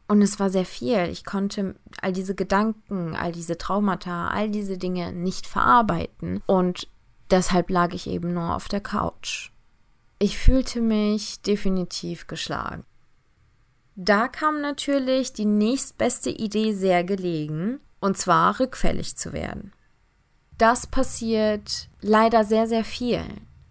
Und 0.07 0.21
es 0.21 0.39
war 0.39 0.49
sehr 0.49 0.65
viel. 0.65 1.09
Ich 1.09 1.25
konnte 1.25 1.75
all 2.01 2.13
diese 2.13 2.33
Gedanken, 2.33 3.15
all 3.15 3.31
diese 3.31 3.57
Traumata, 3.57 4.29
all 4.29 4.49
diese 4.49 4.77
Dinge 4.77 5.11
nicht 5.11 5.47
verarbeiten. 5.47 6.41
Und 6.45 6.87
deshalb 7.29 7.69
lag 7.69 7.93
ich 7.93 8.07
eben 8.07 8.33
nur 8.33 8.55
auf 8.55 8.67
der 8.67 8.81
Couch. 8.81 9.51
Ich 10.19 10.37
fühlte 10.37 10.81
mich 10.81 11.41
definitiv 11.41 12.27
geschlagen. 12.27 12.83
Da 13.95 14.27
kam 14.27 14.61
natürlich 14.61 15.33
die 15.33 15.45
nächstbeste 15.45 16.29
Idee 16.29 16.73
sehr 16.73 17.03
gelegen, 17.03 17.79
und 17.99 18.17
zwar 18.17 18.59
rückfällig 18.59 19.15
zu 19.15 19.33
werden. 19.33 19.73
Das 20.57 20.87
passiert 20.87 21.89
leider 22.01 22.43
sehr, 22.43 22.67
sehr 22.67 22.83
viel. 22.83 23.23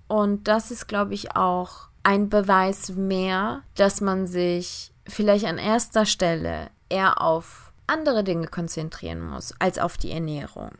Und 0.08 0.46
das 0.46 0.70
ist, 0.70 0.86
glaube 0.86 1.14
ich, 1.14 1.34
auch 1.34 1.88
ein 2.02 2.28
Beweis 2.28 2.90
mehr, 2.90 3.62
dass 3.74 4.00
man 4.00 4.28
sich 4.28 4.92
vielleicht 5.08 5.44
an 5.46 5.58
erster 5.58 6.06
Stelle 6.06 6.70
eher 6.88 7.20
auf 7.20 7.72
andere 7.88 8.22
Dinge 8.22 8.46
konzentrieren 8.46 9.20
muss 9.20 9.52
als 9.58 9.78
auf 9.78 9.96
die 9.96 10.12
Ernährung. 10.12 10.70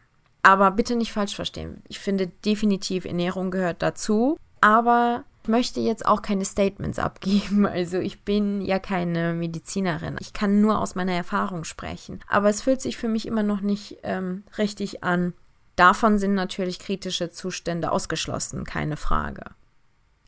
Aber 0.43 0.71
bitte 0.71 0.95
nicht 0.95 1.13
falsch 1.13 1.35
verstehen. 1.35 1.83
Ich 1.89 1.99
finde 1.99 2.29
definitiv 2.29 3.05
Ernährung 3.05 3.51
gehört 3.51 3.83
dazu, 3.83 4.39
aber 4.61 5.25
möchte 5.49 5.81
jetzt 5.81 6.07
auch 6.07 6.23
keine 6.23 6.45
Statements 6.45 6.99
abgeben. 6.99 7.67
Also 7.77 7.99
ich 7.99 8.23
bin 8.25 8.63
ja 8.63 8.79
keine 8.79 9.35
Medizinerin. 9.35 10.17
Ich 10.21 10.33
kann 10.33 10.61
nur 10.61 10.79
aus 10.81 10.95
meiner 10.95 11.13
Erfahrung 11.13 11.65
sprechen. 11.65 12.21
Aber 12.27 12.49
es 12.49 12.63
fühlt 12.63 12.81
sich 12.81 12.97
für 12.97 13.09
mich 13.09 13.27
immer 13.27 13.43
noch 13.43 13.61
nicht 13.61 13.99
ähm, 14.03 14.45
richtig 14.57 15.05
an. 15.05 15.35
Davon 15.75 16.19
sind 16.19 16.35
natürlich 16.35 16.79
kritische 16.79 17.31
Zustände 17.31 17.93
ausgeschlossen, 17.93 18.65
keine 18.65 18.97
Frage. 18.97 19.43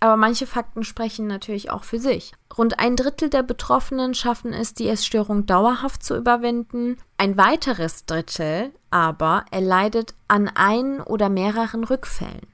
Aber 0.01 0.17
manche 0.17 0.47
Fakten 0.47 0.85
sprechen 0.85 1.27
natürlich 1.27 1.71
auch 1.71 1.85
für 1.85 1.99
sich. 1.99 2.33
Rund 2.57 2.79
ein 2.79 2.95
Drittel 2.95 3.31
der 3.31 3.43
Betroffenen 3.43 4.15
schaffen 4.15 4.53
es, 4.53 4.75
die 4.75 4.89
Essstörung 4.89 5.47
dauerhaft 5.47 6.05
zu 6.05 6.17
überwinden. 6.17 6.99
Ein 7.17 7.37
weiteres 7.37 8.07
Drittel 8.07 8.73
aber 8.91 9.45
erleidet 9.51 10.15
an 10.29 10.49
ein 10.55 11.01
oder 11.01 11.29
mehreren 11.29 11.85
Rückfällen. 11.85 12.47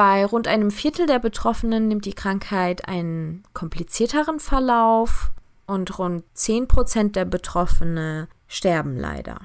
Bei 0.00 0.24
rund 0.24 0.48
einem 0.48 0.70
Viertel 0.70 1.04
der 1.04 1.18
Betroffenen 1.18 1.86
nimmt 1.86 2.06
die 2.06 2.14
Krankheit 2.14 2.88
einen 2.88 3.42
komplizierteren 3.52 4.40
Verlauf 4.40 5.30
und 5.66 5.98
rund 5.98 6.24
10% 6.34 7.12
der 7.12 7.26
Betroffenen 7.26 8.26
sterben 8.48 8.96
leider. 8.96 9.42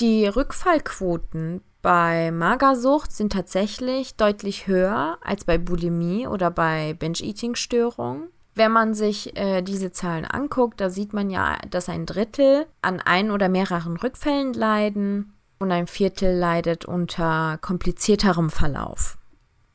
Die 0.00 0.26
Rückfallquoten 0.26 1.60
bei 1.82 2.32
Magersucht 2.32 3.12
sind 3.12 3.32
tatsächlich 3.32 4.16
deutlich 4.16 4.66
höher 4.66 5.18
als 5.20 5.44
bei 5.44 5.56
Bulimie 5.56 6.26
oder 6.26 6.50
bei 6.50 6.94
Binge-Eating-Störungen. 6.94 8.24
Wenn 8.56 8.72
man 8.72 8.94
sich 8.94 9.36
äh, 9.36 9.62
diese 9.62 9.92
Zahlen 9.92 10.24
anguckt, 10.24 10.80
da 10.80 10.90
sieht 10.90 11.12
man 11.12 11.30
ja, 11.30 11.58
dass 11.70 11.88
ein 11.88 12.06
Drittel 12.06 12.66
an 12.82 13.00
ein 13.00 13.30
oder 13.30 13.48
mehreren 13.48 13.96
Rückfällen 13.96 14.52
leiden 14.52 15.32
und 15.60 15.70
ein 15.70 15.86
Viertel 15.86 16.36
leidet 16.36 16.86
unter 16.86 17.56
komplizierterem 17.60 18.50
Verlauf. 18.50 19.19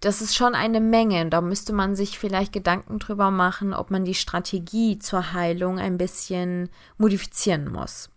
Das 0.06 0.22
ist 0.22 0.36
schon 0.36 0.54
eine 0.54 0.82
Menge. 0.82 1.28
Da 1.32 1.42
müsste 1.42 1.74
man 1.74 1.96
sich 1.96 2.20
vielleicht 2.20 2.54
Gedanken 2.54 3.00
drüber 3.00 3.32
machen, 3.32 3.74
ob 3.74 3.90
man 3.90 4.06
die 4.06 4.14
Strategie 4.14 5.00
zur 5.00 5.34
Heilung 5.34 5.80
ein 5.80 5.98
bisschen 5.98 6.70
modifizieren 7.00 7.72
muss. 7.72 8.12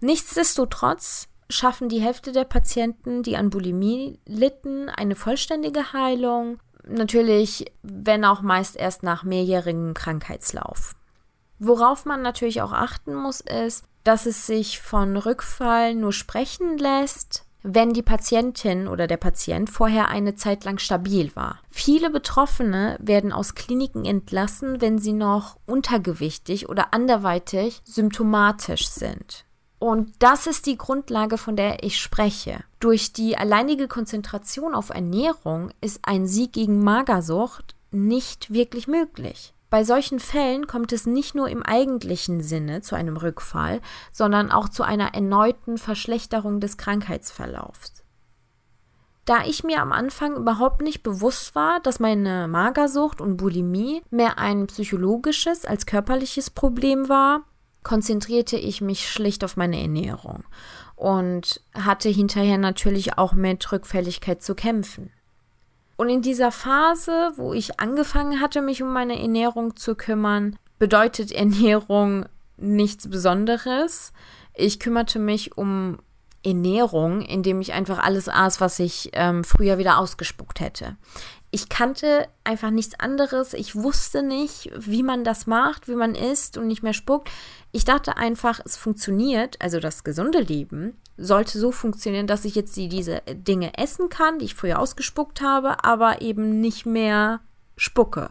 Nichtsdestotrotz 0.00 1.28
schaffen 1.50 1.90
die 1.90 2.00
Hälfte 2.00 2.32
der 2.32 2.44
Patienten, 2.44 3.22
die 3.22 3.36
an 3.36 3.50
Bulimie 3.50 4.18
litten, 4.24 4.88
eine 4.88 5.16
vollständige 5.16 5.92
Heilung. 5.92 6.60
Natürlich, 6.86 7.72
wenn 7.82 8.24
auch 8.24 8.40
meist 8.40 8.76
erst 8.76 9.02
nach 9.02 9.22
mehrjährigem 9.22 9.92
Krankheitslauf. 9.92 10.94
Worauf 11.58 12.06
man 12.06 12.22
natürlich 12.22 12.62
auch 12.62 12.72
achten 12.72 13.14
muss, 13.14 13.42
ist, 13.42 13.84
dass 14.02 14.24
es 14.24 14.46
sich 14.46 14.80
von 14.80 15.14
Rückfall 15.18 15.94
nur 15.94 16.14
sprechen 16.14 16.78
lässt, 16.78 17.44
wenn 17.62 17.92
die 17.92 18.02
Patientin 18.02 18.88
oder 18.88 19.06
der 19.06 19.16
Patient 19.16 19.68
vorher 19.70 20.08
eine 20.08 20.34
Zeit 20.36 20.64
lang 20.64 20.78
stabil 20.78 21.34
war. 21.34 21.60
Viele 21.68 22.10
Betroffene 22.10 22.96
werden 23.00 23.32
aus 23.32 23.54
Kliniken 23.54 24.04
entlassen, 24.04 24.80
wenn 24.80 24.98
sie 24.98 25.12
noch 25.12 25.56
untergewichtig 25.66 26.68
oder 26.68 26.94
anderweitig 26.94 27.80
symptomatisch 27.84 28.88
sind. 28.88 29.44
Und 29.78 30.12
das 30.18 30.46
ist 30.46 30.66
die 30.66 30.76
Grundlage, 30.76 31.38
von 31.38 31.54
der 31.54 31.84
ich 31.84 31.98
spreche. 31.98 32.64
Durch 32.80 33.12
die 33.12 33.36
alleinige 33.36 33.86
Konzentration 33.86 34.74
auf 34.74 34.90
Ernährung 34.90 35.70
ist 35.80 36.00
ein 36.02 36.26
Sieg 36.26 36.52
gegen 36.52 36.82
Magersucht 36.82 37.76
nicht 37.90 38.52
wirklich 38.52 38.88
möglich. 38.88 39.54
Bei 39.70 39.84
solchen 39.84 40.18
Fällen 40.18 40.66
kommt 40.66 40.92
es 40.92 41.06
nicht 41.06 41.34
nur 41.34 41.48
im 41.48 41.62
eigentlichen 41.62 42.42
Sinne 42.42 42.80
zu 42.80 42.94
einem 42.94 43.16
Rückfall, 43.16 43.80
sondern 44.10 44.50
auch 44.50 44.68
zu 44.68 44.82
einer 44.82 45.14
erneuten 45.14 45.76
Verschlechterung 45.76 46.60
des 46.60 46.78
Krankheitsverlaufs. 46.78 48.02
Da 49.26 49.44
ich 49.44 49.62
mir 49.62 49.82
am 49.82 49.92
Anfang 49.92 50.36
überhaupt 50.36 50.80
nicht 50.80 51.02
bewusst 51.02 51.54
war, 51.54 51.80
dass 51.80 52.00
meine 52.00 52.48
Magersucht 52.48 53.20
und 53.20 53.36
Bulimie 53.36 54.00
mehr 54.08 54.38
ein 54.38 54.68
psychologisches 54.68 55.66
als 55.66 55.84
körperliches 55.84 56.48
Problem 56.48 57.10
war, 57.10 57.42
konzentrierte 57.82 58.56
ich 58.56 58.80
mich 58.80 59.10
schlicht 59.10 59.44
auf 59.44 59.58
meine 59.58 59.80
Ernährung 59.80 60.44
und 60.96 61.60
hatte 61.74 62.08
hinterher 62.08 62.56
natürlich 62.56 63.18
auch 63.18 63.34
mit 63.34 63.70
Rückfälligkeit 63.70 64.42
zu 64.42 64.54
kämpfen. 64.54 65.10
Und 65.98 66.08
in 66.08 66.22
dieser 66.22 66.50
Phase, 66.52 67.32
wo 67.36 67.52
ich 67.52 67.78
angefangen 67.80 68.40
hatte, 68.40 68.62
mich 68.62 68.82
um 68.82 68.92
meine 68.92 69.20
Ernährung 69.20 69.76
zu 69.76 69.94
kümmern, 69.94 70.56
bedeutet 70.78 71.32
Ernährung 71.32 72.24
nichts 72.56 73.10
Besonderes. 73.10 74.12
Ich 74.54 74.80
kümmerte 74.80 75.18
mich 75.18 75.58
um 75.58 75.98
Ernährung, 76.44 77.20
indem 77.20 77.60
ich 77.60 77.72
einfach 77.72 77.98
alles 77.98 78.28
aß, 78.28 78.60
was 78.60 78.78
ich 78.78 79.10
ähm, 79.12 79.44
früher 79.44 79.76
wieder 79.78 79.98
ausgespuckt 79.98 80.60
hätte 80.60 80.96
ich 81.50 81.68
kannte 81.68 82.28
einfach 82.44 82.70
nichts 82.70 82.98
anderes. 83.00 83.54
Ich 83.54 83.74
wusste 83.74 84.22
nicht, 84.22 84.70
wie 84.76 85.02
man 85.02 85.24
das 85.24 85.46
macht, 85.46 85.88
wie 85.88 85.94
man 85.94 86.14
isst 86.14 86.58
und 86.58 86.66
nicht 86.66 86.82
mehr 86.82 86.92
spuckt. 86.92 87.30
Ich 87.72 87.84
dachte 87.84 88.16
einfach, 88.16 88.60
es 88.64 88.76
funktioniert, 88.76 89.56
also 89.60 89.80
das 89.80 90.04
gesunde 90.04 90.40
Leben 90.40 90.98
sollte 91.18 91.58
so 91.58 91.72
funktionieren, 91.72 92.26
dass 92.26 92.44
ich 92.44 92.54
jetzt 92.54 92.76
die, 92.76 92.88
diese 92.88 93.20
Dinge 93.32 93.76
essen 93.76 94.08
kann, 94.08 94.38
die 94.38 94.46
ich 94.46 94.54
früher 94.54 94.78
ausgespuckt 94.78 95.40
habe, 95.40 95.84
aber 95.84 96.22
eben 96.22 96.60
nicht 96.60 96.86
mehr 96.86 97.40
spucke. 97.76 98.30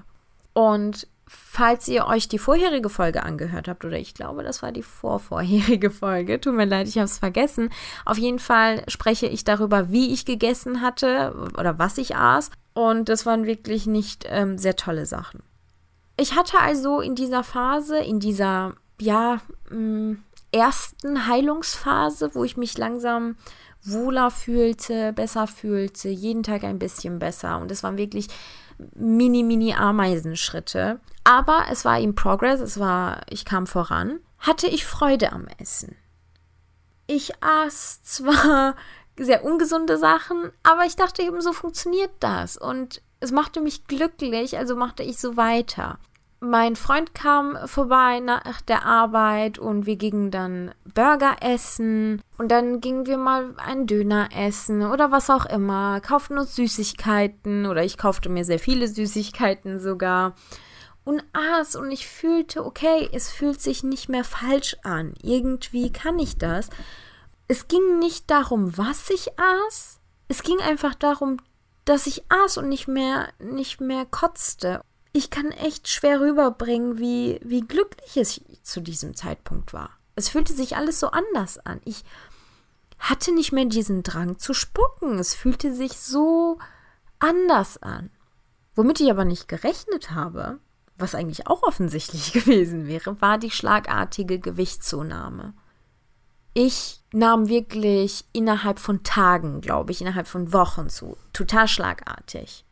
Und 0.54 1.08
falls 1.28 1.88
ihr 1.90 2.08
euch 2.08 2.30
die 2.30 2.40
vorherige 2.40 2.90
Folge 2.90 3.24
angehört 3.24 3.68
habt, 3.68 3.84
oder 3.84 3.98
ich 3.98 4.14
glaube, 4.14 4.44
das 4.44 4.64
war 4.64 4.72
die 4.72 4.84
vorvorherige 4.84 5.92
Folge, 5.92 6.40
tut 6.40 6.56
mir 6.56 6.66
leid, 6.66 6.88
ich 6.88 6.96
habe 6.96 7.06
es 7.06 7.18
vergessen. 7.18 7.70
Auf 8.06 8.18
jeden 8.18 8.40
Fall 8.40 8.84
spreche 8.88 9.28
ich 9.28 9.44
darüber, 9.44 9.92
wie 9.92 10.14
ich 10.14 10.26
gegessen 10.26 10.82
hatte 10.82 11.36
oder 11.58 11.78
was 11.78 11.98
ich 11.98 12.16
aß. 12.16 12.50
Und 12.74 13.10
das 13.10 13.26
waren 13.26 13.46
wirklich 13.46 13.86
nicht 13.88 14.26
ähm, 14.30 14.58
sehr 14.58 14.76
tolle 14.76 15.06
Sachen. 15.06 15.44
Ich 16.16 16.36
hatte 16.36 16.60
also 16.60 17.02
in 17.02 17.16
dieser 17.16 17.44
Phase, 17.44 18.00
in 18.00 18.20
dieser, 18.20 18.74
ja, 19.00 19.42
mh, 19.70 19.78
mm, 19.78 20.24
ersten 20.58 21.28
Heilungsphase, 21.28 22.34
wo 22.34 22.44
ich 22.44 22.58
mich 22.58 22.78
langsam 22.78 23.38
wohler 23.84 24.32
fühlte, 24.32 25.14
besser 25.14 25.48
fühlte, 25.48 26.10
jeden 26.10 26.44
Tag 26.44 26.64
ein 26.64 26.80
bisschen 26.80 27.20
besser. 27.20 27.60
Und 27.60 27.72
es 27.72 27.84
waren 27.84 27.98
wirklich 27.98 28.28
mini, 28.96 29.44
mini 29.44 29.74
Ameisenschritte. 29.74 31.00
Aber 31.24 31.66
es 31.72 31.86
war 31.86 32.00
im 32.00 32.16
Progress, 32.16 32.60
es 32.60 32.80
war, 32.80 33.22
ich 33.30 33.46
kam 33.46 33.68
voran. 33.68 34.20
Hatte 34.40 34.68
ich 34.68 34.86
Freude 34.86 35.32
am 35.32 35.48
Essen. 35.60 35.96
Ich 37.08 37.32
aß 37.42 38.04
zwar 38.04 38.76
sehr 39.18 39.44
ungesunde 39.44 39.98
Sachen, 39.98 40.52
aber 40.64 40.86
ich 40.86 40.96
dachte 40.96 41.24
eben, 41.24 41.42
so 41.42 41.54
funktioniert 41.54 42.12
das. 42.20 42.58
Und 42.58 43.02
es 43.20 43.32
machte 43.32 43.62
mich 43.62 43.88
glücklich, 43.88 44.58
also 44.58 44.76
machte 44.76 45.04
ich 45.04 45.18
so 45.18 45.38
weiter 45.38 45.98
mein 46.40 46.76
Freund 46.76 47.16
kam 47.16 47.58
vorbei 47.66 48.20
nach 48.20 48.62
der 48.62 48.86
Arbeit 48.86 49.58
und 49.58 49.86
wir 49.86 49.96
gingen 49.96 50.30
dann 50.30 50.74
Burger 50.94 51.38
essen 51.42 52.22
und 52.38 52.52
dann 52.52 52.80
gingen 52.80 53.08
wir 53.08 53.18
mal 53.18 53.56
einen 53.58 53.88
Döner 53.88 54.30
essen 54.36 54.84
oder 54.84 55.12
was 55.12 55.30
auch 55.30 55.46
immer, 55.46 56.00
kauften 56.02 56.38
uns 56.38 56.56
Süßigkeiten 56.56 57.66
oder 57.66 57.84
ich 57.84 57.98
kaufte 57.98 58.30
mir 58.30 58.46
sehr 58.46 58.60
viele 58.60 58.88
Süßigkeiten 58.88 59.80
sogar 59.80 60.36
und 61.04 61.24
aß 61.34 61.76
und 61.76 61.92
ich 61.92 62.08
fühlte, 62.08 62.66
okay, 62.66 63.10
es 63.12 63.32
fühlt 63.32 63.62
sich 63.62 63.84
nicht 63.84 64.10
mehr 64.10 64.24
falsch 64.26 64.76
an. 64.84 65.14
Irgendwie 65.24 65.92
kann 65.92 66.20
ich 66.20 66.38
das. 66.38 66.70
Es 67.48 67.70
ging 67.70 67.98
nicht 68.00 68.30
darum, 68.30 68.78
was 68.78 69.10
ich 69.10 69.40
aß. 69.40 70.02
Es 70.28 70.44
ging 70.44 70.60
einfach 70.60 70.96
darum, 70.96 71.38
dass 71.86 72.08
ich 72.08 72.24
aß 72.30 72.58
und 72.58 72.68
nicht 72.68 72.90
mehr 72.90 73.30
nicht 73.40 73.80
mehr 73.80 74.06
kotzte 74.06 74.82
ich 75.14 75.30
kann 75.30 75.52
echt 75.52 75.88
schwer 75.88 76.22
rüberbringen, 76.22 76.98
wie, 76.98 77.40
wie 77.44 77.62
glücklich 77.62 78.18
es 78.18 78.42
zu 78.64 78.82
diesem 78.82 79.16
Zeitpunkt 79.16 79.74
war. 79.74 79.92
Es 80.16 80.30
fühlte 80.30 80.54
sich 80.54 80.76
alles 80.76 81.00
so 81.00 81.08
anders 81.08 81.60
an. 81.60 81.80
Ich 81.86 82.04
hatte 83.00 83.34
nicht 83.34 83.52
mehr 83.52 83.66
diesen 83.66 84.04
Drang 84.04 84.40
zu 84.40 84.54
spucken. 84.54 85.20
Es 85.20 85.34
fühlte 85.34 85.74
sich 85.74 86.00
so 86.00 86.58
anders 87.20 87.82
an. 87.82 88.10
Womit 88.76 89.00
ich 89.00 89.10
aber 89.10 89.26
nicht 89.26 89.48
gerechnet 89.48 90.12
habe, 90.12 90.60
was 90.98 91.16
eigentlich 91.16 91.48
auch 91.48 91.64
offensichtlich 91.64 92.34
gewesen 92.34 92.88
wäre, 92.88 93.22
war 93.22 93.38
die 93.38 93.52
schlagartige 93.52 94.40
Gewichtszunahme. 94.40 95.54
Ich 96.54 97.04
nahm 97.14 97.50
wirklich 97.50 98.26
innerhalb 98.34 98.80
von 98.80 99.04
Tagen, 99.04 99.62
glaube 99.62 99.92
ich, 99.92 100.02
innerhalb 100.02 100.28
von 100.28 100.54
Wochen 100.54 100.90
zu. 100.90 101.16
Total 101.32 101.68
schlagartig. 101.68 102.66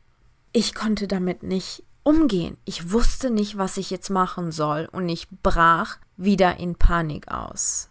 Ich 0.53 0.73
konnte 0.73 1.07
damit 1.07 1.43
nicht 1.43 1.83
umgehen. 2.05 2.57
Ich 2.65 2.91
wusste 2.91 3.29
nicht, 3.29 3.57
was 3.57 3.77
ich 3.77 3.89
jetzt 3.89 4.09
machen 4.09 4.51
soll 4.51 4.87
und 4.91 5.09
ich 5.09 5.27
brach 5.43 5.97
wieder 6.15 6.57
in 6.57 6.75
Panik 6.75 7.29
aus. 7.29 7.89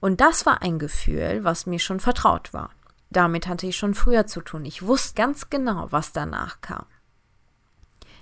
Und 0.00 0.20
das 0.20 0.46
war 0.46 0.62
ein 0.62 0.78
Gefühl, 0.78 1.44
was 1.44 1.66
mir 1.66 1.78
schon 1.78 2.00
vertraut 2.00 2.52
war. 2.52 2.70
Damit 3.10 3.46
hatte 3.46 3.66
ich 3.66 3.76
schon 3.76 3.94
früher 3.94 4.26
zu 4.26 4.40
tun. 4.40 4.64
Ich 4.64 4.86
wusste 4.86 5.14
ganz 5.14 5.50
genau, 5.50 5.88
was 5.90 6.12
danach 6.12 6.62
kam. 6.62 6.86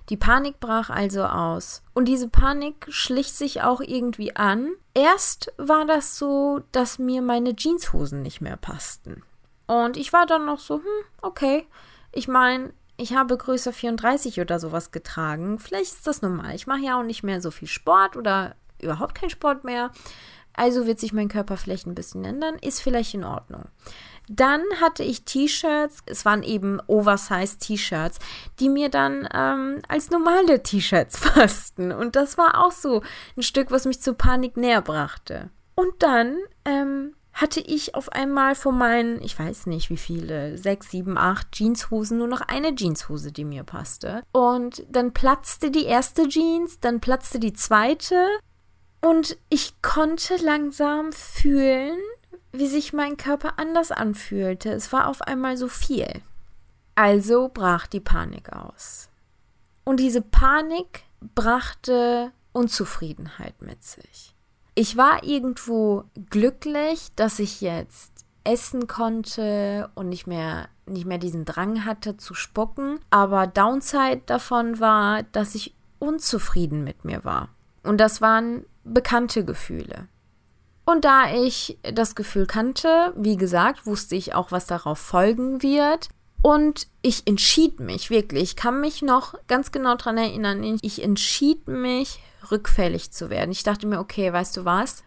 Die 0.09 0.16
Panik 0.16 0.59
brach 0.59 0.90
also 0.90 1.25
aus. 1.25 1.83
Und 1.95 2.07
diese 2.07 2.28
Panik 2.28 2.87
schlich 2.88 3.33
sich 3.33 3.62
auch 3.62 3.80
irgendwie 3.80 4.35
an. 4.35 4.73
Erst 4.95 5.52
war 5.57 5.87
das 5.87 6.18
so, 6.18 6.62
dass 6.73 6.99
mir 6.99 7.23
meine 7.23 7.54
Jeanshosen 7.54 8.23
nicht 8.23 8.40
mehr 8.40 8.57
passten. 8.57 9.23
Und 9.67 9.97
ich 9.97 10.12
war 10.12 10.26
dann 10.26 10.47
noch 10.47 10.58
so, 10.58 10.76
hm, 10.76 11.04
okay. 11.21 11.67
Ich 12.10 12.26
meine, 12.26 12.73
ich 12.99 13.15
habe 13.15 13.37
Größe 13.37 13.73
34 13.73 14.41
oder 14.41 14.58
sowas 14.58 14.91
getragen. 14.91 15.58
Vielleicht 15.58 15.93
ist 15.93 16.06
das 16.06 16.21
normal. 16.21 16.54
Ich 16.54 16.67
mache 16.67 16.80
ja 16.80 16.99
auch 16.99 17.04
nicht 17.04 17.23
mehr 17.23 17.41
so 17.41 17.50
viel 17.50 17.69
Sport 17.69 18.17
oder 18.17 18.56
überhaupt 18.82 19.15
keinen 19.15 19.30
Sport 19.30 19.65
mehr. 19.65 19.93
Also 20.52 20.87
wird 20.87 20.99
sich 20.99 21.13
mein 21.13 21.28
Körper 21.28 21.56
vielleicht 21.56 21.87
ein 21.87 21.95
bisschen 21.95 22.25
ändern. 22.25 22.56
Ist 22.61 22.80
vielleicht 22.80 23.15
in 23.15 23.25
Ordnung. 23.25 23.67
Dann 24.28 24.63
hatte 24.80 25.04
ich 25.04 25.25
T-Shirts, 25.25 25.99
es 26.06 26.25
waren 26.25 26.43
eben 26.43 26.80
Oversize 26.87 27.58
T-Shirts, 27.58 28.19
die 28.58 28.69
mir 28.69 28.91
dann 28.91 29.26
ähm, 29.32 29.80
als 29.89 30.11
normale 30.11 30.63
T-Shirts 30.63 31.21
passten. 31.34 31.93
Und 31.93 32.17
das 32.17 32.37
war 32.37 32.63
auch 32.63 32.73
so 32.73 33.02
ein 33.37 33.43
Stück, 33.43 33.71
was 33.71 33.87
mich 33.87 34.02
zur 34.02 34.15
Panik 34.15 34.56
näher 34.56 34.82
brachte. 34.82 35.50
Und 35.76 35.95
dann 36.00 36.37
ähm, 36.65 37.15
hatte 37.38 37.60
ich 37.60 37.94
auf 37.94 38.10
einmal 38.10 38.56
von 38.56 38.76
meinen, 38.76 39.22
ich 39.22 39.38
weiß 39.38 39.66
nicht 39.66 39.90
wie 39.90 39.96
viele, 39.96 40.58
sechs, 40.58 40.90
sieben, 40.90 41.16
acht 41.16 41.52
Jeanshosen 41.52 42.18
nur 42.18 42.26
noch 42.26 42.40
eine 42.40 42.74
Jeanshose, 42.74 43.30
die 43.30 43.44
mir 43.44 43.62
passte. 43.62 44.24
Und 44.32 44.84
dann 44.90 45.12
platzte 45.12 45.70
die 45.70 45.84
erste 45.84 46.26
Jeans, 46.26 46.80
dann 46.80 46.98
platzte 46.98 47.38
die 47.38 47.52
zweite. 47.52 48.26
Und 49.00 49.38
ich 49.50 49.80
konnte 49.82 50.34
langsam 50.38 51.12
fühlen, 51.12 51.96
wie 52.50 52.66
sich 52.66 52.92
mein 52.92 53.16
Körper 53.16 53.52
anders 53.56 53.92
anfühlte. 53.92 54.70
Es 54.70 54.92
war 54.92 55.06
auf 55.06 55.22
einmal 55.22 55.56
so 55.56 55.68
viel. 55.68 56.08
Also 56.96 57.48
brach 57.54 57.86
die 57.86 58.00
Panik 58.00 58.52
aus. 58.52 59.10
Und 59.84 60.00
diese 60.00 60.22
Panik 60.22 61.04
brachte 61.36 62.32
Unzufriedenheit 62.52 63.62
mit 63.62 63.84
sich 63.84 64.34
ich 64.78 64.97
war 64.97 65.25
irgendwo 65.25 66.04
glücklich, 66.30 67.08
dass 67.17 67.41
ich 67.41 67.60
jetzt 67.60 68.12
essen 68.45 68.86
konnte 68.86 69.91
und 69.97 70.08
nicht 70.08 70.28
mehr 70.28 70.69
nicht 70.86 71.04
mehr 71.04 71.19
diesen 71.19 71.45
Drang 71.45 71.84
hatte 71.84 72.17
zu 72.17 72.32
spucken, 72.32 73.00
aber 73.10 73.47
Downside 73.47 74.23
davon 74.25 74.78
war, 74.80 75.25
dass 75.25 75.54
ich 75.54 75.75
unzufrieden 75.99 76.84
mit 76.84 77.04
mir 77.04 77.25
war. 77.25 77.49
Und 77.82 77.99
das 77.99 78.23
waren 78.23 78.64
bekannte 78.84 79.45
Gefühle. 79.45 80.06
Und 80.86 81.04
da 81.04 81.30
ich 81.34 81.76
das 81.82 82.14
Gefühl 82.14 82.47
kannte, 82.47 83.12
wie 83.17 83.36
gesagt, 83.36 83.84
wusste 83.84 84.14
ich 84.14 84.34
auch, 84.34 84.52
was 84.52 84.67
darauf 84.67 84.99
folgen 84.99 85.62
wird. 85.62 86.08
Und 86.41 86.86
ich 87.02 87.26
entschied 87.26 87.80
mich 87.80 88.08
wirklich, 88.10 88.43
ich 88.43 88.56
kann 88.56 88.80
mich 88.80 89.02
noch 89.02 89.34
ganz 89.49 89.73
genau 89.73 89.97
daran 89.97 90.17
erinnern, 90.17 90.78
ich 90.80 91.02
entschied 91.02 91.67
mich 91.67 92.21
rückfällig 92.50 93.11
zu 93.11 93.30
werden. 93.30 93.50
Ich 93.50 93.63
dachte 93.63 93.87
mir, 93.87 93.99
okay, 93.99 94.32
weißt 94.32 94.56
du 94.56 94.65
was? 94.65 95.04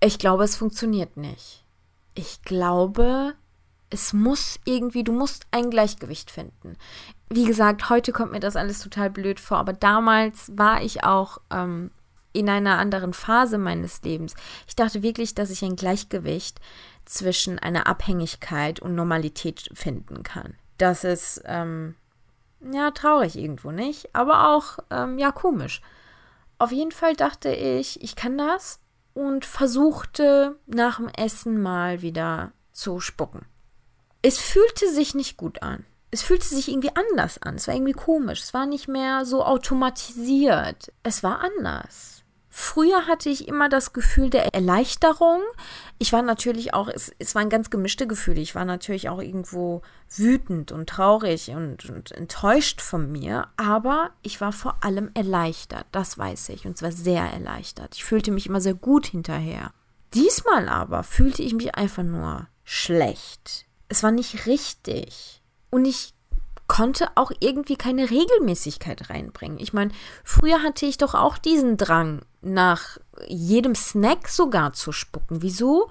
Ich 0.00 0.18
glaube, 0.18 0.44
es 0.44 0.56
funktioniert 0.56 1.16
nicht. 1.16 1.64
Ich 2.14 2.42
glaube, 2.42 3.34
es 3.90 4.12
muss 4.12 4.60
irgendwie, 4.64 5.04
du 5.04 5.12
musst 5.12 5.46
ein 5.50 5.70
Gleichgewicht 5.70 6.30
finden. 6.30 6.76
Wie 7.30 7.44
gesagt, 7.44 7.90
heute 7.90 8.12
kommt 8.12 8.32
mir 8.32 8.40
das 8.40 8.56
alles 8.56 8.80
total 8.80 9.10
blöd 9.10 9.40
vor, 9.40 9.58
aber 9.58 9.72
damals 9.72 10.52
war 10.56 10.82
ich 10.82 11.04
auch 11.04 11.38
ähm, 11.50 11.90
in 12.32 12.48
einer 12.48 12.78
anderen 12.78 13.12
Phase 13.12 13.58
meines 13.58 14.02
Lebens. 14.02 14.34
Ich 14.66 14.76
dachte 14.76 15.02
wirklich, 15.02 15.34
dass 15.34 15.50
ich 15.50 15.62
ein 15.62 15.76
Gleichgewicht 15.76 16.60
zwischen 17.04 17.58
einer 17.58 17.86
Abhängigkeit 17.86 18.80
und 18.80 18.94
Normalität 18.94 19.70
finden 19.72 20.22
kann. 20.22 20.54
Das 20.76 21.04
ist, 21.04 21.42
ähm, 21.46 21.94
ja, 22.60 22.90
traurig 22.90 23.36
irgendwo 23.36 23.70
nicht, 23.70 24.14
aber 24.14 24.48
auch, 24.50 24.78
ähm, 24.90 25.18
ja, 25.18 25.32
komisch. 25.32 25.80
Auf 26.58 26.72
jeden 26.72 26.92
Fall 26.92 27.14
dachte 27.14 27.50
ich, 27.50 28.02
ich 28.02 28.16
kann 28.16 28.36
das 28.36 28.80
und 29.14 29.44
versuchte 29.44 30.58
nach 30.66 30.96
dem 30.96 31.08
Essen 31.08 31.60
mal 31.60 32.02
wieder 32.02 32.52
zu 32.72 33.00
spucken. 33.00 33.46
Es 34.22 34.38
fühlte 34.38 34.90
sich 34.90 35.14
nicht 35.14 35.36
gut 35.36 35.62
an. 35.62 35.84
Es 36.10 36.22
fühlte 36.22 36.46
sich 36.46 36.68
irgendwie 36.68 36.94
anders 36.94 37.40
an. 37.42 37.56
Es 37.56 37.68
war 37.68 37.74
irgendwie 37.74 37.92
komisch. 37.92 38.40
Es 38.42 38.54
war 38.54 38.66
nicht 38.66 38.88
mehr 38.88 39.24
so 39.24 39.44
automatisiert. 39.44 40.92
Es 41.02 41.22
war 41.22 41.40
anders. 41.40 42.17
Früher 42.60 43.06
hatte 43.06 43.28
ich 43.30 43.46
immer 43.46 43.68
das 43.68 43.92
Gefühl 43.92 44.30
der 44.30 44.52
Erleichterung. 44.52 45.42
Ich 45.98 46.12
war 46.12 46.22
natürlich 46.22 46.74
auch, 46.74 46.88
es, 46.88 47.12
es 47.20 47.36
waren 47.36 47.50
ganz 47.50 47.70
gemischte 47.70 48.08
Gefühle. 48.08 48.40
Ich 48.40 48.56
war 48.56 48.64
natürlich 48.64 49.08
auch 49.08 49.22
irgendwo 49.22 49.82
wütend 50.10 50.72
und 50.72 50.88
traurig 50.88 51.50
und, 51.50 51.88
und 51.88 52.10
enttäuscht 52.10 52.80
von 52.80 53.12
mir. 53.12 53.46
Aber 53.56 54.10
ich 54.22 54.40
war 54.40 54.50
vor 54.50 54.82
allem 54.82 55.12
erleichtert, 55.14 55.86
das 55.92 56.18
weiß 56.18 56.48
ich. 56.48 56.66
Und 56.66 56.76
zwar 56.76 56.90
sehr 56.90 57.22
erleichtert. 57.22 57.94
Ich 57.94 58.04
fühlte 58.04 58.32
mich 58.32 58.48
immer 58.48 58.60
sehr 58.60 58.74
gut 58.74 59.06
hinterher. 59.06 59.70
Diesmal 60.12 60.68
aber 60.68 61.04
fühlte 61.04 61.44
ich 61.44 61.54
mich 61.54 61.76
einfach 61.76 62.02
nur 62.02 62.48
schlecht. 62.64 63.66
Es 63.88 64.02
war 64.02 64.10
nicht 64.10 64.46
richtig. 64.46 65.44
Und 65.70 65.84
ich 65.84 66.12
konnte 66.68 67.08
auch 67.16 67.32
irgendwie 67.40 67.76
keine 67.76 68.10
Regelmäßigkeit 68.10 69.10
reinbringen. 69.10 69.58
Ich 69.58 69.72
meine, 69.72 69.90
früher 70.22 70.62
hatte 70.62 70.86
ich 70.86 70.98
doch 70.98 71.14
auch 71.14 71.38
diesen 71.38 71.76
Drang, 71.76 72.22
nach 72.40 72.98
jedem 73.26 73.74
Snack 73.74 74.28
sogar 74.28 74.72
zu 74.72 74.92
spucken. 74.92 75.42
Wieso 75.42 75.88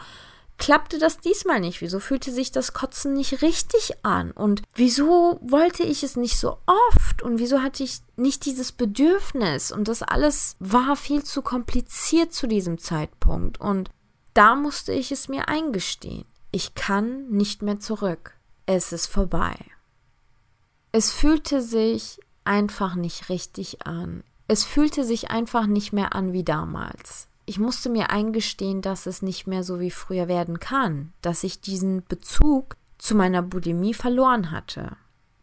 klappte 0.57 0.97
das 0.99 1.19
diesmal 1.19 1.59
nicht? 1.59 1.81
Wieso 1.81 1.99
fühlte 1.99 2.31
sich 2.31 2.51
das 2.51 2.73
Kotzen 2.73 3.13
nicht 3.13 3.41
richtig 3.41 3.93
an? 4.03 4.31
Und 4.31 4.61
wieso 4.75 5.39
wollte 5.41 5.83
ich 5.83 6.03
es 6.03 6.15
nicht 6.15 6.37
so 6.37 6.57
oft? 6.65 7.21
Und 7.21 7.39
wieso 7.39 7.61
hatte 7.61 7.83
ich 7.83 7.99
nicht 8.15 8.45
dieses 8.45 8.71
Bedürfnis? 8.71 9.71
Und 9.71 9.87
das 9.87 10.03
alles 10.03 10.55
war 10.59 10.95
viel 10.95 11.23
zu 11.23 11.41
kompliziert 11.41 12.33
zu 12.33 12.47
diesem 12.47 12.77
Zeitpunkt. 12.77 13.59
Und 13.59 13.89
da 14.33 14.55
musste 14.55 14.93
ich 14.93 15.11
es 15.11 15.27
mir 15.27 15.47
eingestehen. 15.47 16.25
Ich 16.51 16.75
kann 16.75 17.27
nicht 17.29 17.61
mehr 17.61 17.79
zurück. 17.79 18.35
Es 18.65 18.91
ist 18.91 19.07
vorbei. 19.07 19.55
Es 20.97 21.11
fühlte 21.11 21.61
sich 21.61 22.19
einfach 22.43 22.95
nicht 22.95 23.29
richtig 23.29 23.85
an. 23.85 24.23
Es 24.47 24.63
fühlte 24.63 25.03
sich 25.03 25.29
einfach 25.29 25.67
nicht 25.67 25.93
mehr 25.93 26.15
an 26.15 26.33
wie 26.33 26.43
damals 26.43 27.27
ich 27.47 27.59
musste 27.59 27.89
mir 27.89 28.09
eingestehen, 28.09 28.81
dass 28.81 29.05
es 29.05 29.21
nicht 29.21 29.47
mehr 29.47 29.63
so 29.63 29.79
wie 29.79 29.89
früher 29.89 30.27
werden 30.27 30.59
kann, 30.59 31.13
dass 31.21 31.45
ich 31.45 31.61
diesen 31.61 32.03
Bezug 32.05 32.75
zu 32.97 33.15
meiner 33.15 33.41
Bulimie 33.41 33.93
verloren 33.93 34.51
hatte. 34.51 34.97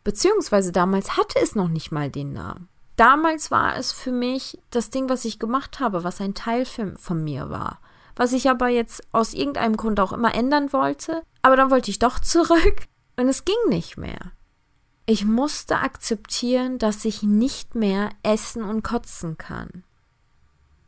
Beziehungsweise 0.04 0.70
damals 0.70 1.16
hatte 1.16 1.38
es 1.42 1.54
noch 1.54 1.68
nicht 1.68 1.92
mal 1.92 2.10
den 2.10 2.34
Namen. 2.34 2.68
Damals 2.96 3.50
war 3.50 3.76
es 3.76 3.90
für 3.90 4.12
mich 4.12 4.58
das 4.68 4.90
Ding, 4.90 5.08
was 5.08 5.24
ich 5.24 5.38
gemacht 5.38 5.80
habe, 5.80 6.04
was 6.04 6.20
ein 6.20 6.34
Teil 6.34 6.66
von 6.66 7.24
mir 7.24 7.48
war. 7.48 7.80
Was 8.16 8.34
ich 8.34 8.50
aber 8.50 8.68
jetzt 8.68 9.02
aus 9.10 9.32
irgendeinem 9.32 9.76
Grund 9.76 9.98
auch 9.98 10.12
immer 10.12 10.34
ändern 10.34 10.74
wollte. 10.74 11.22
Aber 11.40 11.56
dann 11.56 11.70
wollte 11.70 11.90
ich 11.90 11.98
doch 11.98 12.20
zurück 12.20 12.86
und 13.16 13.28
es 13.28 13.46
ging 13.46 13.56
nicht 13.68 13.96
mehr. 13.96 14.32
Ich 15.06 15.26
musste 15.26 15.76
akzeptieren, 15.76 16.78
dass 16.78 17.04
ich 17.04 17.22
nicht 17.22 17.74
mehr 17.74 18.08
essen 18.22 18.64
und 18.64 18.82
kotzen 18.82 19.36
kann. 19.36 19.84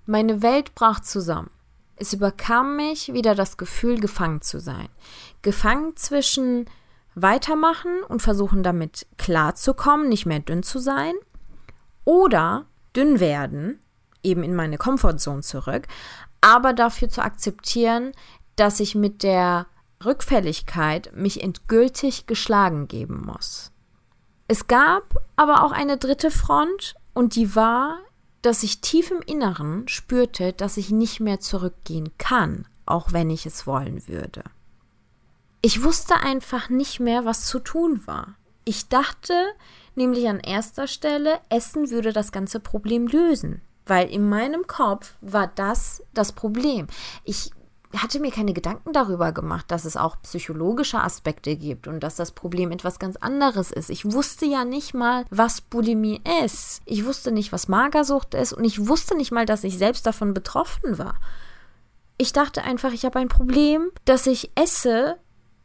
Meine 0.07 0.41
Welt 0.41 0.75
brach 0.75 1.01
zusammen. 1.01 1.51
Es 1.97 2.15
überkam 2.15 2.77
mich 2.77 3.13
wieder 3.13 3.35
das 3.35 3.59
Gefühl, 3.59 4.01
gefangen 4.01 4.41
zu 4.41 4.59
sein. 4.59 4.89
Gefangen 5.43 5.97
zwischen 5.97 6.65
weitermachen 7.15 8.03
und 8.09 8.23
versuchen 8.23 8.63
damit 8.63 9.07
klarzukommen, 9.19 10.09
nicht 10.09 10.25
mehr 10.25 10.41
dünn 10.41 10.63
zu 10.63 10.79
sein, 10.79 11.15
oder 12.05 12.67
dünn 12.95 13.21
werden, 13.21 13.81
eben 14.23 14.43
in 14.43 14.55
meine 14.55 14.79
Komfortzone 14.79 15.43
zurück, 15.43 15.89
aber 16.41 16.73
dafür 16.73 17.09
zu 17.09 17.23
akzeptieren, 17.23 18.13
dass 18.55 18.81
ich 18.81 18.95
mit 18.95 19.23
der 19.23 19.67
Rückfälligkeit 20.05 21.13
mich 21.15 21.43
endgültig 21.43 22.27
geschlagen 22.27 22.89
geben 22.89 23.23
muss. 23.27 23.73
Es 24.49 24.67
gab 24.67 25.17
aber 25.35 25.65
auch 25.65 25.73
eine 25.73 25.99
dritte 25.99 26.31
Front 26.31 26.95
und 27.15 27.35
die 27.35 27.57
war, 27.57 27.99
dass 28.43 28.63
ich 28.63 28.81
tief 28.81 29.11
im 29.11 29.23
Inneren 29.23 29.89
spürte, 29.89 30.53
dass 30.53 30.77
ich 30.77 30.91
nicht 30.91 31.21
mehr 31.21 31.41
zurückgehen 31.41 32.11
kann, 32.19 32.67
auch 32.85 33.13
wenn 33.13 33.29
ich 33.31 33.45
es 33.45 33.67
wollen 33.67 34.07
würde. 34.07 34.45
Ich 35.63 35.83
wusste 35.83 36.17
einfach 36.17 36.69
nicht 36.69 37.01
mehr, 37.01 37.25
was 37.25 37.47
zu 37.47 37.59
tun 37.59 38.07
war. 38.07 38.37
Ich 38.65 38.89
dachte 38.89 39.35
nämlich 39.97 40.29
an 40.29 40.39
erster 40.39 40.87
Stelle, 40.87 41.41
Essen 41.49 41.91
würde 41.91 42.13
das 42.13 42.31
ganze 42.31 42.61
Problem 42.61 43.09
lösen, 43.09 43.63
weil 43.85 44.09
in 44.09 44.29
meinem 44.29 44.67
Kopf 44.69 45.17
war 45.21 45.49
das 45.49 46.05
das 46.15 46.33
Problem. 46.33 46.87
Ich 47.25 47.51
hatte 48.03 48.21
mir 48.21 48.31
keine 48.31 48.53
Gedanken 48.53 48.93
darüber 48.93 49.33
gemacht, 49.33 49.71
dass 49.71 49.85
es 49.85 49.97
auch 49.97 50.21
psychologische 50.23 51.01
Aspekte 51.01 51.57
gibt 51.57 51.87
und 51.87 52.01
dass 52.01 52.17
das 52.17 52.33
Problem 52.33 52.73
etwas 52.73 52.99
ganz 52.99 53.17
anderes 53.17 53.71
ist. 53.71 53.91
Ich 53.91 54.11
wusste 54.11 54.45
ja 54.45 54.65
nicht 54.65 54.93
mal, 54.93 55.25
was 55.31 55.61
Bulimie 55.61 56.21
ist. 56.45 56.83
Ich 56.85 57.05
wusste 57.05 57.33
nicht, 57.33 57.53
was 57.53 57.69
Magersucht 57.69 58.35
ist 58.35 58.53
und 58.53 58.65
ich 58.65 58.89
wusste 58.89 59.17
nicht 59.17 59.33
mal, 59.33 59.47
dass 59.47 59.65
ich 59.65 59.79
selbst 59.79 60.07
davon 60.07 60.35
betroffen 60.35 60.99
war. 60.99 61.15
Ich 62.19 62.33
dachte 62.33 62.63
einfach, 62.63 62.93
ich 62.93 63.05
habe 63.05 63.19
ein 63.19 63.29
Problem, 63.29 63.91
dass 64.05 64.27
ich 64.27 64.51
esse 64.55 65.17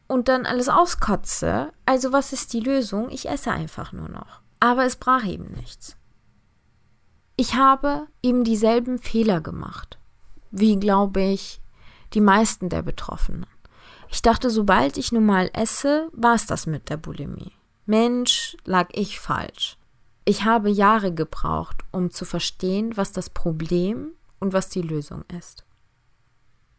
und 0.08 0.28
dann 0.28 0.46
alles 0.46 0.70
auskotze. 0.70 1.72
Also 1.86 2.12
was 2.12 2.34
ist 2.34 2.54
die 2.54 2.60
Lösung? 2.60 3.10
Ich 3.10 3.30
esse 3.30 3.52
einfach 3.52 3.94
nur 3.94 4.10
noch. 4.10 4.41
Aber 4.60 4.86
es 4.86 4.98
brach 4.98 5.26
eben 5.26 5.52
nichts. 5.56 5.96
Ich 7.36 7.56
habe 7.56 8.08
eben 8.22 8.44
dieselben 8.44 9.00
Fehler 9.00 9.41
gemacht, 9.41 9.98
wie 10.52 10.80
glaube 10.80 11.22
ich 11.22 11.61
die 12.13 12.21
meisten 12.21 12.69
der 12.69 12.82
Betroffenen. 12.82 13.45
Ich 14.10 14.21
dachte, 14.21 14.50
sobald 14.50 14.97
ich 14.97 15.12
nun 15.12 15.26
mal 15.26 15.50
esse, 15.54 16.10
war 16.13 16.36
es 16.36 16.45
das 16.45 16.67
mit 16.67 16.89
der 16.89 16.97
Bulimie. 16.97 17.54
Mensch, 17.86 18.58
lag 18.65 18.89
ich 18.91 19.19
falsch. 19.19 19.78
Ich 20.26 20.43
habe 20.43 20.69
Jahre 20.69 21.13
gebraucht, 21.13 21.78
um 21.91 22.12
zu 22.12 22.26
verstehen, 22.26 22.95
was 22.95 23.12
das 23.12 23.30
Problem 23.30 24.12
und 24.39 24.54
was 24.54 24.69
die 24.69 24.82
Lösung 24.82 25.24
ist. 25.38 25.65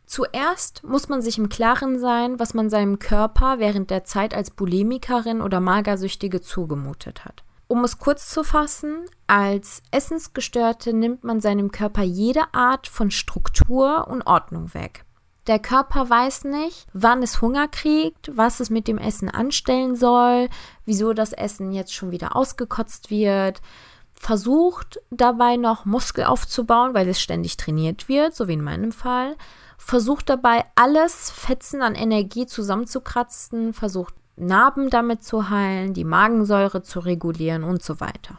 Zuerst 0.04 0.84
muss 0.84 1.08
man 1.08 1.22
sich 1.22 1.38
im 1.38 1.48
Klaren 1.48 1.98
sein, 1.98 2.38
was 2.38 2.52
man 2.52 2.68
seinem 2.68 2.98
Körper 2.98 3.58
während 3.58 3.90
der 3.90 4.04
Zeit 4.04 4.34
als 4.34 4.50
Bulimikerin 4.50 5.40
oder 5.40 5.60
Magersüchtige 5.60 6.42
zugemutet 6.42 7.24
hat. 7.24 7.44
Um 7.66 7.82
es 7.84 7.98
kurz 7.98 8.28
zu 8.28 8.44
fassen, 8.44 9.06
als 9.26 9.82
Essensgestörte 9.90 10.92
nimmt 10.92 11.24
man 11.24 11.40
seinem 11.40 11.72
Körper 11.72 12.02
jede 12.02 12.52
Art 12.52 12.86
von 12.86 13.10
Struktur 13.10 14.06
und 14.08 14.26
Ordnung 14.26 14.74
weg. 14.74 15.06
Der 15.48 15.58
Körper 15.58 16.08
weiß 16.08 16.44
nicht, 16.44 16.86
wann 16.92 17.22
es 17.22 17.40
Hunger 17.40 17.66
kriegt, 17.66 18.30
was 18.36 18.60
es 18.60 18.70
mit 18.70 18.86
dem 18.86 18.98
Essen 18.98 19.28
anstellen 19.28 19.96
soll, 19.96 20.48
wieso 20.84 21.14
das 21.14 21.32
Essen 21.32 21.72
jetzt 21.72 21.92
schon 21.92 22.12
wieder 22.12 22.36
ausgekotzt 22.36 23.10
wird. 23.10 23.60
Versucht 24.12 25.00
dabei 25.10 25.56
noch 25.56 25.84
Muskel 25.84 26.24
aufzubauen, 26.24 26.94
weil 26.94 27.08
es 27.08 27.20
ständig 27.20 27.56
trainiert 27.56 28.08
wird, 28.08 28.36
so 28.36 28.46
wie 28.46 28.52
in 28.52 28.62
meinem 28.62 28.92
Fall. 28.92 29.36
Versucht 29.78 30.28
dabei 30.28 30.64
alles 30.76 31.30
Fetzen 31.30 31.82
an 31.82 31.96
Energie 31.96 32.46
zusammenzukratzen, 32.46 33.72
versucht 33.72 34.14
Narben 34.36 34.90
damit 34.90 35.24
zu 35.24 35.50
heilen, 35.50 35.92
die 35.92 36.04
Magensäure 36.04 36.82
zu 36.82 37.00
regulieren 37.00 37.64
und 37.64 37.82
so 37.82 37.98
weiter. 37.98 38.38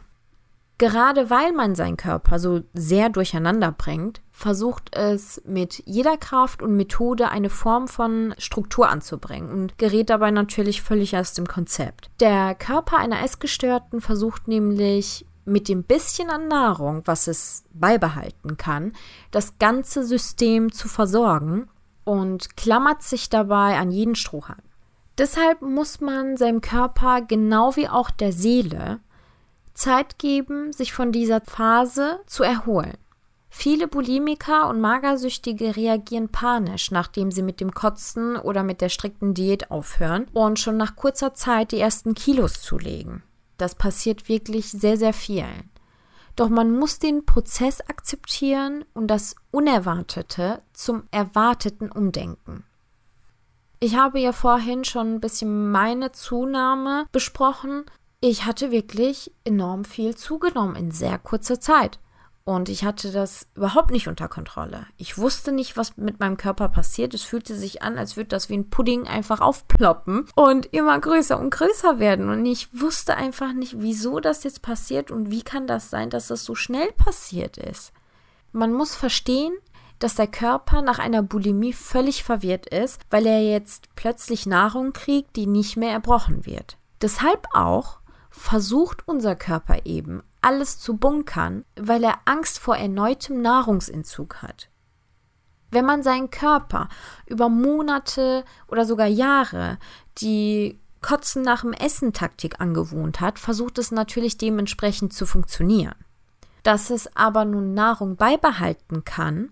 Gerade 0.78 1.30
weil 1.30 1.52
man 1.52 1.76
seinen 1.76 1.96
Körper 1.96 2.38
so 2.38 2.62
sehr 2.72 3.08
durcheinander 3.08 3.70
bringt, 3.70 4.20
versucht 4.32 4.94
es 4.96 5.40
mit 5.46 5.82
jeder 5.86 6.16
Kraft 6.16 6.62
und 6.62 6.76
Methode 6.76 7.28
eine 7.28 7.50
Form 7.50 7.86
von 7.86 8.34
Struktur 8.38 8.88
anzubringen 8.88 9.50
und 9.50 9.78
gerät 9.78 10.10
dabei 10.10 10.32
natürlich 10.32 10.82
völlig 10.82 11.16
aus 11.16 11.32
dem 11.32 11.46
Konzept. 11.46 12.10
Der 12.18 12.56
Körper 12.56 12.98
einer 12.98 13.22
Essgestörten 13.22 14.00
versucht 14.00 14.48
nämlich 14.48 15.24
mit 15.44 15.68
dem 15.68 15.84
bisschen 15.84 16.30
an 16.30 16.48
Nahrung, 16.48 17.02
was 17.04 17.28
es 17.28 17.64
beibehalten 17.72 18.56
kann, 18.56 18.92
das 19.30 19.58
ganze 19.58 20.02
System 20.02 20.72
zu 20.72 20.88
versorgen 20.88 21.68
und 22.02 22.56
klammert 22.56 23.02
sich 23.02 23.30
dabei 23.30 23.78
an 23.78 23.90
jeden 23.92 24.14
Strohhalm. 24.16 24.62
Deshalb 25.18 25.62
muss 25.62 26.00
man 26.00 26.36
seinem 26.36 26.60
Körper 26.60 27.22
genau 27.22 27.76
wie 27.76 27.88
auch 27.88 28.10
der 28.10 28.32
Seele 28.32 28.98
Zeit 29.74 30.18
geben, 30.18 30.72
sich 30.72 30.92
von 30.92 31.12
dieser 31.12 31.40
Phase 31.40 32.20
zu 32.26 32.42
erholen. 32.42 32.96
Viele 33.50 33.86
Bulimiker 33.86 34.68
und 34.68 34.80
Magersüchtige 34.80 35.76
reagieren 35.76 36.28
panisch, 36.28 36.90
nachdem 36.90 37.30
sie 37.30 37.42
mit 37.42 37.60
dem 37.60 37.72
Kotzen 37.72 38.36
oder 38.36 38.64
mit 38.64 38.80
der 38.80 38.88
strikten 38.88 39.32
Diät 39.32 39.70
aufhören 39.70 40.26
und 40.32 40.58
schon 40.58 40.76
nach 40.76 40.96
kurzer 40.96 41.34
Zeit 41.34 41.70
die 41.70 41.78
ersten 41.78 42.14
Kilos 42.14 42.62
zulegen. 42.62 43.22
Das 43.56 43.76
passiert 43.76 44.28
wirklich 44.28 44.72
sehr, 44.72 44.96
sehr 44.96 45.12
vielen. 45.12 45.70
Doch 46.36 46.48
man 46.48 46.76
muss 46.76 46.98
den 46.98 47.26
Prozess 47.26 47.80
akzeptieren 47.80 48.84
und 48.92 49.06
das 49.06 49.36
Unerwartete 49.52 50.62
zum 50.72 51.04
Erwarteten 51.12 51.92
umdenken. 51.92 52.64
Ich 53.78 53.96
habe 53.96 54.18
ja 54.18 54.32
vorhin 54.32 54.84
schon 54.84 55.14
ein 55.14 55.20
bisschen 55.20 55.70
meine 55.70 56.10
Zunahme 56.10 57.06
besprochen. 57.12 57.84
Ich 58.26 58.46
hatte 58.46 58.70
wirklich 58.70 59.30
enorm 59.44 59.84
viel 59.84 60.16
zugenommen 60.16 60.76
in 60.76 60.90
sehr 60.90 61.18
kurzer 61.18 61.60
Zeit. 61.60 61.98
Und 62.44 62.70
ich 62.70 62.82
hatte 62.82 63.12
das 63.12 63.48
überhaupt 63.54 63.90
nicht 63.90 64.08
unter 64.08 64.28
Kontrolle. 64.28 64.86
Ich 64.96 65.18
wusste 65.18 65.52
nicht, 65.52 65.76
was 65.76 65.98
mit 65.98 66.20
meinem 66.20 66.38
Körper 66.38 66.70
passiert. 66.70 67.12
Es 67.12 67.22
fühlte 67.22 67.54
sich 67.54 67.82
an, 67.82 67.98
als 67.98 68.16
würde 68.16 68.28
das 68.28 68.48
wie 68.48 68.54
ein 68.54 68.70
Pudding 68.70 69.06
einfach 69.06 69.42
aufploppen 69.42 70.26
und 70.36 70.72
immer 70.72 70.98
größer 70.98 71.38
und 71.38 71.50
größer 71.50 71.98
werden. 71.98 72.30
Und 72.30 72.46
ich 72.46 72.68
wusste 72.72 73.14
einfach 73.14 73.52
nicht, 73.52 73.82
wieso 73.82 74.20
das 74.20 74.42
jetzt 74.42 74.62
passiert 74.62 75.10
und 75.10 75.30
wie 75.30 75.42
kann 75.42 75.66
das 75.66 75.90
sein, 75.90 76.08
dass 76.08 76.28
das 76.28 76.46
so 76.46 76.54
schnell 76.54 76.92
passiert 76.92 77.58
ist. 77.58 77.92
Man 78.52 78.72
muss 78.72 78.94
verstehen, 78.94 79.52
dass 79.98 80.14
der 80.14 80.28
Körper 80.28 80.80
nach 80.80 80.98
einer 80.98 81.22
Bulimie 81.22 81.74
völlig 81.74 82.24
verwirrt 82.24 82.72
ist, 82.72 83.02
weil 83.10 83.26
er 83.26 83.42
jetzt 83.42 83.94
plötzlich 83.96 84.46
Nahrung 84.46 84.94
kriegt, 84.94 85.36
die 85.36 85.46
nicht 85.46 85.76
mehr 85.76 85.92
erbrochen 85.92 86.46
wird. 86.46 86.78
Deshalb 87.02 87.46
auch 87.52 87.98
versucht 88.36 89.06
unser 89.06 89.36
Körper 89.36 89.86
eben 89.86 90.22
alles 90.42 90.78
zu 90.78 90.96
bunkern, 90.96 91.64
weil 91.76 92.02
er 92.02 92.18
Angst 92.24 92.58
vor 92.58 92.76
erneutem 92.76 93.40
Nahrungsentzug 93.40 94.42
hat. 94.42 94.68
Wenn 95.70 95.86
man 95.86 96.02
seinen 96.02 96.30
Körper 96.30 96.88
über 97.26 97.48
Monate 97.48 98.44
oder 98.66 98.84
sogar 98.84 99.06
Jahre 99.06 99.78
die 100.18 100.80
Kotzen 101.00 101.42
nach 101.42 101.62
dem 101.62 101.72
Essen 101.72 102.12
Taktik 102.12 102.60
angewohnt 102.60 103.20
hat, 103.20 103.38
versucht 103.38 103.78
es 103.78 103.92
natürlich 103.92 104.36
dementsprechend 104.36 105.12
zu 105.12 105.26
funktionieren. 105.26 105.94
Dass 106.64 106.90
es 106.90 107.16
aber 107.16 107.44
nun 107.44 107.72
Nahrung 107.72 108.16
beibehalten 108.16 109.04
kann, 109.04 109.50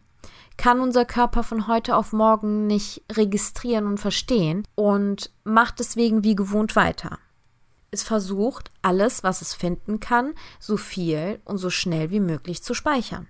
kann 0.57 0.81
unser 0.81 1.05
Körper 1.05 1.45
von 1.45 1.67
heute 1.67 1.97
auf 1.97 2.13
morgen 2.13 2.67
nicht 2.67 3.03
registrieren 3.13 3.87
und 3.87 3.99
verstehen 3.99 4.67
und 4.75 5.31
macht 5.45 5.79
deswegen 5.79 6.25
wie 6.25 6.35
gewohnt 6.35 6.75
weiter. 6.75 7.19
Es 7.93 8.03
versucht, 8.03 8.73
alles, 8.83 9.23
was 9.23 9.43
es 9.43 9.55
finden 9.55 10.01
kann, 10.01 10.35
so 10.59 10.77
viel 10.77 11.41
und 11.45 11.59
so 11.59 11.71
schnell 11.71 12.11
wie 12.11 12.21
möglich 12.21 12.65
zu 12.65 12.75
speichern. 12.75 13.29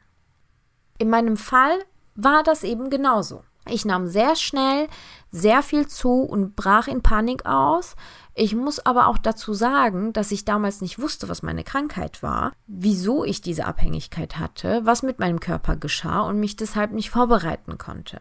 In 0.98 1.10
meinem 1.10 1.36
Fall 1.36 1.78
war 2.14 2.42
das 2.42 2.62
eben 2.62 2.88
genauso. 2.88 3.42
Ich 3.68 3.84
nahm 3.84 4.06
sehr 4.06 4.34
schnell 4.36 4.88
sehr 5.30 5.62
viel 5.62 5.86
zu 5.86 6.22
und 6.22 6.56
brach 6.56 6.88
in 6.88 7.02
Panik 7.02 7.46
aus. 7.46 7.96
Ich 8.34 8.54
muss 8.54 8.84
aber 8.84 9.06
auch 9.06 9.18
dazu 9.18 9.54
sagen, 9.54 10.12
dass 10.12 10.30
ich 10.30 10.44
damals 10.44 10.80
nicht 10.80 10.98
wusste, 11.00 11.28
was 11.28 11.42
meine 11.42 11.64
Krankheit 11.64 12.22
war, 12.22 12.52
wieso 12.66 13.24
ich 13.24 13.40
diese 13.40 13.66
Abhängigkeit 13.66 14.38
hatte, 14.38 14.80
was 14.84 15.02
mit 15.02 15.18
meinem 15.18 15.40
Körper 15.40 15.76
geschah 15.76 16.20
und 16.22 16.40
mich 16.40 16.56
deshalb 16.56 16.92
nicht 16.92 17.10
vorbereiten 17.10 17.78
konnte. 17.78 18.20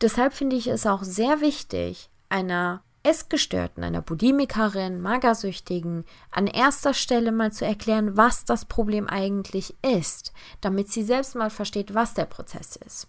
Deshalb 0.00 0.32
finde 0.32 0.56
ich 0.56 0.66
es 0.66 0.86
auch 0.86 1.02
sehr 1.02 1.40
wichtig, 1.40 2.10
einer 2.28 2.82
Essgestörten, 3.06 3.84
einer 3.84 4.02
Bulimikerin, 4.02 5.00
Magersüchtigen 5.00 6.04
an 6.32 6.48
erster 6.48 6.92
Stelle 6.92 7.30
mal 7.30 7.52
zu 7.52 7.64
erklären, 7.64 8.16
was 8.16 8.44
das 8.44 8.64
Problem 8.64 9.06
eigentlich 9.06 9.76
ist, 9.82 10.32
damit 10.60 10.90
sie 10.90 11.04
selbst 11.04 11.36
mal 11.36 11.50
versteht, 11.50 11.94
was 11.94 12.14
der 12.14 12.24
Prozess 12.24 12.74
ist. 12.74 13.06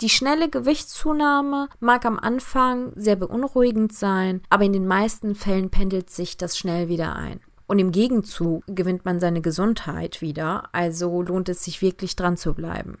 Die 0.00 0.08
schnelle 0.08 0.48
Gewichtszunahme 0.48 1.68
mag 1.80 2.06
am 2.06 2.16
Anfang 2.16 2.92
sehr 2.94 3.16
beunruhigend 3.16 3.92
sein, 3.92 4.40
aber 4.50 4.62
in 4.62 4.72
den 4.72 4.86
meisten 4.86 5.34
Fällen 5.34 5.70
pendelt 5.70 6.10
sich 6.10 6.36
das 6.36 6.56
schnell 6.56 6.88
wieder 6.88 7.16
ein. 7.16 7.40
Und 7.66 7.80
im 7.80 7.90
Gegenzug 7.90 8.62
gewinnt 8.68 9.04
man 9.04 9.18
seine 9.18 9.40
Gesundheit 9.40 10.22
wieder, 10.22 10.68
also 10.72 11.22
lohnt 11.22 11.48
es 11.48 11.64
sich 11.64 11.82
wirklich 11.82 12.14
dran 12.14 12.36
zu 12.36 12.54
bleiben. 12.54 12.98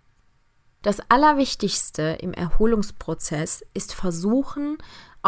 Das 0.82 1.00
Allerwichtigste 1.08 2.18
im 2.20 2.32
Erholungsprozess 2.32 3.64
ist 3.74 3.94
versuchen, 3.94 4.78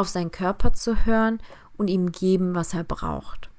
auf 0.00 0.08
seinen 0.08 0.30
Körper 0.30 0.72
zu 0.72 1.04
hören 1.04 1.40
und 1.76 1.88
ihm 1.88 2.12
geben, 2.12 2.54
was 2.54 2.74
er 2.74 2.84
braucht. 2.84 3.50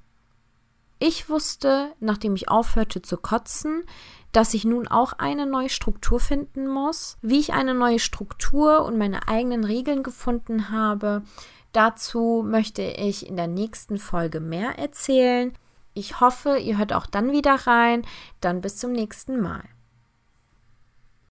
Ich 1.00 1.30
wusste, 1.30 1.94
nachdem 2.00 2.36
ich 2.36 2.50
aufhörte 2.50 3.02
zu 3.02 3.18
kotzen, 3.18 3.84
dass 4.32 4.54
ich 4.54 4.66
nun 4.66 4.88
auch 4.88 5.14
eine 5.14 5.46
neue 5.46 5.70
Struktur 5.70 6.20
finden 6.20 6.68
muss. 6.68 7.18
Wie 7.22 7.40
ich 7.40 7.54
eine 7.54 7.74
neue 7.74 8.00
Struktur 8.00 8.86
und 8.86 8.98
meine 8.98 9.28
eigenen 9.28 9.64
Regeln 9.64 10.04
gefunden 10.04 10.70
habe, 10.70 11.24
dazu 11.72 12.46
möchte 12.48 12.84
ich 12.84 13.28
in 13.28 13.36
der 13.36 13.48
nächsten 13.48 13.98
Folge 13.98 14.40
mehr 14.40 14.78
erzählen. 14.78 15.54
Ich 15.94 16.22
hoffe, 16.22 16.58
ihr 16.58 16.78
hört 16.78 16.94
auch 16.94 17.08
dann 17.08 17.32
wieder 17.32 17.56
rein. 17.68 18.04
Dann 18.40 18.62
bis 18.62 18.78
zum 18.78 18.92
nächsten 18.92 19.42
Mal. 19.42 19.64